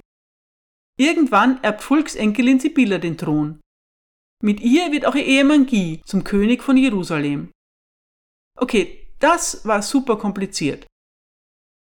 Irgendwann 1.00 1.62
erbt 1.64 1.84
Volksenkelin 1.84 2.60
Sibylla 2.60 2.98
den 2.98 3.18
Thron. 3.18 3.60
Mit 4.44 4.62
ihr 4.62 4.92
wird 4.92 5.06
auch 5.06 5.16
ihr 5.16 5.26
Ehemann 5.26 5.66
Guy 5.66 6.02
zum 6.06 6.24
König 6.24 6.64
von 6.64 6.78
Jerusalem. 6.78 7.52
Okay, 8.58 9.08
das 9.20 9.66
war 9.66 9.82
super 9.82 10.18
kompliziert. 10.18 10.88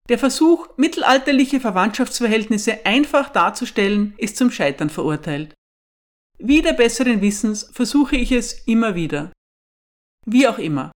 Der 0.09 0.17
Versuch, 0.17 0.67
mittelalterliche 0.77 1.59
Verwandtschaftsverhältnisse 1.59 2.85
einfach 2.85 3.29
darzustellen, 3.29 4.13
ist 4.17 4.37
zum 4.37 4.51
Scheitern 4.51 4.89
verurteilt. 4.89 5.53
Wieder 6.39 6.73
besseren 6.73 7.21
Wissens 7.21 7.69
versuche 7.73 8.15
ich 8.15 8.31
es 8.31 8.53
immer 8.67 8.95
wieder. 8.95 9.31
Wie 10.25 10.47
auch 10.47 10.59
immer. 10.59 10.91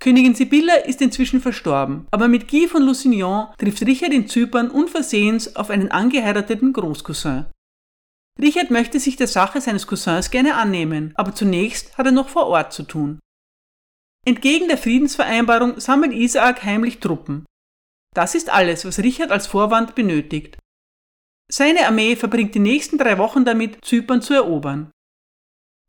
Königin 0.00 0.34
Sibylla 0.34 0.74
ist 0.76 1.02
inzwischen 1.02 1.40
verstorben, 1.40 2.06
aber 2.12 2.28
mit 2.28 2.48
Guy 2.48 2.68
von 2.68 2.84
Lusignan 2.84 3.52
trifft 3.58 3.82
Richard 3.82 4.12
in 4.12 4.28
Zypern 4.28 4.70
unversehens 4.70 5.56
auf 5.56 5.70
einen 5.70 5.90
angeheirateten 5.90 6.72
Großcousin. 6.72 7.46
Richard 8.40 8.70
möchte 8.70 9.00
sich 9.00 9.16
der 9.16 9.26
Sache 9.26 9.60
seines 9.60 9.88
Cousins 9.88 10.30
gerne 10.30 10.54
annehmen, 10.54 11.12
aber 11.16 11.34
zunächst 11.34 11.98
hat 11.98 12.06
er 12.06 12.12
noch 12.12 12.28
vor 12.28 12.46
Ort 12.46 12.72
zu 12.72 12.84
tun. 12.84 13.18
Entgegen 14.24 14.68
der 14.68 14.78
Friedensvereinbarung 14.78 15.80
sammelt 15.80 16.12
Isaak 16.12 16.62
heimlich 16.62 17.00
Truppen. 17.00 17.44
Das 18.14 18.34
ist 18.34 18.50
alles, 18.50 18.84
was 18.84 18.98
Richard 18.98 19.30
als 19.30 19.46
Vorwand 19.46 19.94
benötigt. 19.94 20.58
Seine 21.50 21.86
Armee 21.86 22.16
verbringt 22.16 22.54
die 22.54 22.60
nächsten 22.60 22.98
drei 22.98 23.18
Wochen 23.18 23.44
damit, 23.44 23.84
Zypern 23.84 24.20
zu 24.20 24.34
erobern. 24.34 24.90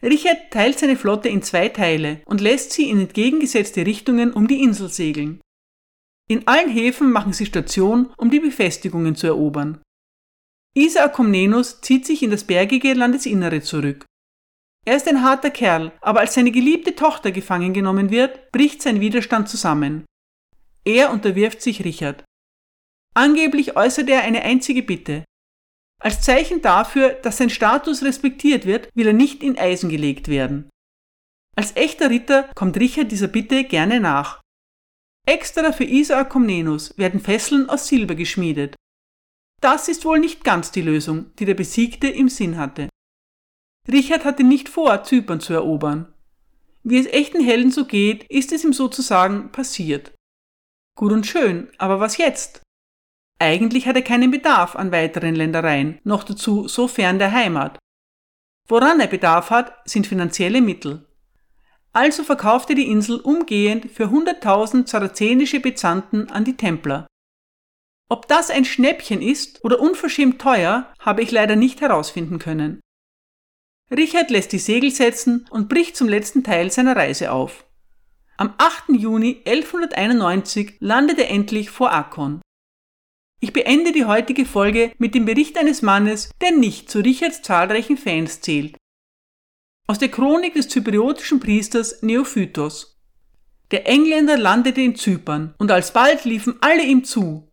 Richard 0.01 0.51
teilt 0.51 0.79
seine 0.79 0.95
Flotte 0.95 1.27
in 1.27 1.41
zwei 1.41 1.67
Teile 1.69 2.21
und 2.25 2.39
lässt 2.39 2.71
sie 2.71 2.89
in 2.89 3.01
entgegengesetzte 3.01 3.85
Richtungen 3.85 4.31
um 4.31 4.47
die 4.47 4.63
Insel 4.63 4.89
segeln. 4.89 5.41
In 6.29 6.47
allen 6.47 6.69
Häfen 6.69 7.11
machen 7.11 7.33
sie 7.33 7.45
Station, 7.45 8.13
um 8.17 8.29
die 8.29 8.39
Befestigungen 8.39 9.15
zu 9.15 9.27
erobern. 9.27 9.81
Isaak 10.75 11.13
Komnenos 11.13 11.81
zieht 11.81 12.05
sich 12.05 12.23
in 12.23 12.31
das 12.31 12.45
bergige 12.45 12.93
Landesinnere 12.93 13.61
zurück. 13.61 14.05
Er 14.85 14.95
ist 14.95 15.07
ein 15.07 15.23
harter 15.23 15.49
Kerl, 15.49 15.91
aber 15.99 16.21
als 16.21 16.35
seine 16.35 16.51
geliebte 16.51 16.95
Tochter 16.95 17.31
gefangen 17.31 17.73
genommen 17.73 18.11
wird, 18.11 18.51
bricht 18.51 18.81
sein 18.81 19.01
Widerstand 19.01 19.49
zusammen. 19.49 20.05
Er 20.85 21.11
unterwirft 21.11 21.61
sich 21.61 21.83
Richard. 21.83 22.23
Angeblich 23.15 23.75
äußert 23.75 24.09
er 24.09 24.21
eine 24.21 24.43
einzige 24.43 24.83
Bitte. 24.83 25.25
Als 26.01 26.21
Zeichen 26.21 26.61
dafür, 26.61 27.09
dass 27.09 27.37
sein 27.37 27.49
Status 27.49 28.03
respektiert 28.03 28.65
wird, 28.65 28.89
will 28.95 29.07
er 29.07 29.13
nicht 29.13 29.43
in 29.43 29.57
Eisen 29.57 29.89
gelegt 29.89 30.29
werden. 30.29 30.69
Als 31.55 31.75
echter 31.75 32.09
Ritter 32.09 32.49
kommt 32.55 32.77
Richard 32.79 33.11
dieser 33.11 33.27
Bitte 33.27 33.65
gerne 33.65 33.99
nach. 33.99 34.41
Extra 35.27 35.73
für 35.73 35.83
Isaak 35.83 36.29
Komnenos 36.29 36.97
werden 36.97 37.19
Fesseln 37.19 37.69
aus 37.69 37.87
Silber 37.87 38.15
geschmiedet. 38.15 38.75
Das 39.61 39.89
ist 39.89 40.05
wohl 40.05 40.19
nicht 40.19 40.45
ganz 40.45 40.71
die 40.71 40.81
Lösung, 40.81 41.35
die 41.35 41.45
der 41.45 41.55
Besiegte 41.55 42.07
im 42.07 42.29
Sinn 42.29 42.57
hatte. 42.57 42.87
Richard 43.91 44.23
hatte 44.23 44.43
nicht 44.43 44.69
vor, 44.69 45.03
Zypern 45.03 45.41
zu 45.41 45.53
erobern. 45.53 46.13
Wie 46.83 46.97
es 46.97 47.07
echten 47.07 47.43
Helden 47.43 47.71
so 47.71 47.85
geht, 47.85 48.23
ist 48.29 48.53
es 48.53 48.63
ihm 48.63 48.71
sozusagen 48.71 49.51
passiert. 49.51 50.13
Gut 50.99 51.13
und 51.13 51.25
schön, 51.25 51.69
aber 51.77 52.01
was 52.01 52.17
jetzt? 52.17 52.61
Eigentlich 53.39 53.87
hat 53.87 53.95
er 53.95 54.01
keinen 54.01 54.31
Bedarf 54.31 54.75
an 54.75 54.91
weiteren 54.91 55.33
Ländereien, 55.33 55.97
noch 56.03 56.25
dazu 56.25 56.67
so 56.67 56.89
fern 56.89 57.19
der 57.19 57.31
Heimat. 57.31 57.79
Woran 58.67 58.99
er 58.99 59.07
Bedarf 59.07 59.49
hat, 59.49 59.77
sind 59.85 60.07
finanzielle 60.07 60.59
Mittel. 60.59 61.07
Also 61.93 62.25
verkauft 62.25 62.69
er 62.69 62.75
die 62.75 62.91
Insel 62.91 63.21
umgehend 63.21 63.89
für 63.89 64.07
100.000 64.07 64.89
sarazenische 64.89 65.61
Bezanten 65.61 66.29
an 66.31 66.43
die 66.43 66.57
Templer. 66.57 67.07
Ob 68.09 68.27
das 68.27 68.49
ein 68.49 68.65
Schnäppchen 68.65 69.21
ist 69.21 69.63
oder 69.63 69.79
unverschämt 69.79 70.41
teuer, 70.41 70.93
habe 70.99 71.21
ich 71.21 71.31
leider 71.31 71.55
nicht 71.55 71.79
herausfinden 71.79 72.39
können. 72.39 72.81
Richard 73.89 74.31
lässt 74.31 74.51
die 74.51 74.59
Segel 74.59 74.91
setzen 74.91 75.47
und 75.49 75.69
bricht 75.69 75.95
zum 75.95 76.09
letzten 76.09 76.43
Teil 76.43 76.69
seiner 76.71 76.97
Reise 76.97 77.31
auf. 77.31 77.68
Am 78.39 78.53
8. 78.57 78.91
Juni 78.95 79.41
1191 79.43 80.77
landet 80.79 81.19
er 81.19 81.29
endlich 81.29 81.69
vor 81.69 81.91
Akkon. 81.91 82.39
Ich 83.41 83.51
beende 83.51 83.91
die 83.91 84.05
heutige 84.05 84.45
Folge 84.45 84.93
mit 84.97 85.13
dem 85.13 85.25
Bericht 85.25 85.57
eines 85.57 85.81
Mannes, 85.81 86.31
der 86.39 86.51
nicht 86.51 86.89
zu 86.89 86.99
Richards 86.99 87.41
zahlreichen 87.41 87.97
Fans 87.97 88.39
zählt. 88.39 88.77
Aus 89.87 89.99
der 89.99 90.07
Chronik 90.07 90.53
des 90.53 90.69
zypriotischen 90.69 91.41
Priesters 91.41 92.01
Neophytos. 92.01 92.97
Der 93.71 93.85
Engländer 93.89 94.37
landete 94.37 94.79
in 94.79 94.95
Zypern 94.95 95.53
und 95.57 95.69
alsbald 95.69 96.23
liefen 96.23 96.55
alle 96.61 96.83
ihm 96.83 97.03
zu. 97.03 97.51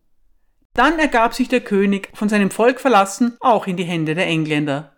Dann 0.73 0.99
ergab 0.99 1.33
sich 1.33 1.49
der 1.49 1.59
König, 1.59 2.11
von 2.13 2.29
seinem 2.29 2.49
Volk 2.49 2.79
verlassen, 2.79 3.35
auch 3.41 3.67
in 3.67 3.75
die 3.75 3.83
Hände 3.83 4.15
der 4.15 4.27
Engländer. 4.27 4.95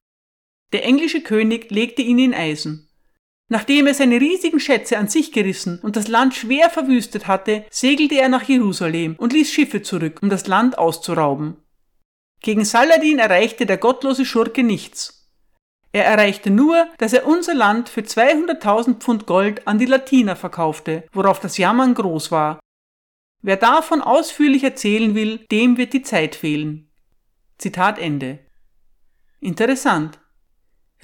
Der 0.71 0.85
englische 0.85 1.21
König 1.21 1.71
legte 1.71 2.03
ihn 2.03 2.19
in 2.19 2.35
Eisen. 2.35 2.88
Nachdem 3.49 3.87
er 3.87 3.95
seine 3.95 4.21
riesigen 4.21 4.59
Schätze 4.59 4.97
an 4.97 5.07
sich 5.07 5.31
gerissen 5.31 5.79
und 5.79 5.95
das 5.95 6.07
Land 6.07 6.35
schwer 6.35 6.69
verwüstet 6.69 7.27
hatte, 7.27 7.65
segelte 7.71 8.15
er 8.15 8.29
nach 8.29 8.43
Jerusalem 8.43 9.15
und 9.17 9.33
ließ 9.33 9.51
Schiffe 9.51 9.81
zurück, 9.81 10.19
um 10.21 10.29
das 10.29 10.45
Land 10.45 10.77
auszurauben. 10.77 11.57
Gegen 12.41 12.63
Saladin 12.63 13.17
erreichte 13.17 13.65
der 13.65 13.77
gottlose 13.77 14.23
Schurke 14.23 14.63
nichts. 14.63 15.19
Er 15.91 16.05
erreichte 16.05 16.51
nur, 16.51 16.87
dass 16.99 17.13
er 17.13 17.25
unser 17.25 17.55
Land 17.55 17.89
für 17.89 18.01
200.000 18.01 18.99
Pfund 18.99 19.25
Gold 19.25 19.67
an 19.67 19.79
die 19.79 19.87
Latiner 19.87 20.35
verkaufte, 20.35 21.05
worauf 21.11 21.39
das 21.39 21.57
Jammern 21.57 21.95
groß 21.95 22.31
war. 22.31 22.59
Wer 23.41 23.57
davon 23.57 24.01
ausführlich 24.01 24.63
erzählen 24.63 25.15
will, 25.15 25.39
dem 25.51 25.77
wird 25.77 25.93
die 25.93 26.03
Zeit 26.03 26.35
fehlen. 26.35 26.91
Zitat 27.57 27.97
Ende. 27.97 28.39
Interessant. 29.39 30.18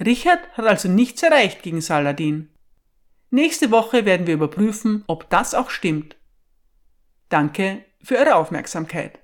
Richard 0.04 0.40
hat 0.52 0.66
also 0.66 0.88
nichts 0.88 1.22
erreicht 1.22 1.62
gegen 1.62 1.80
Saladin. 1.80 2.50
Nächste 3.30 3.70
Woche 3.70 4.04
werden 4.04 4.26
wir 4.26 4.34
überprüfen, 4.34 5.04
ob 5.06 5.28
das 5.30 5.54
auch 5.54 5.70
stimmt. 5.70 6.16
Danke 7.28 7.84
für 8.02 8.16
eure 8.16 8.36
Aufmerksamkeit. 8.36 9.20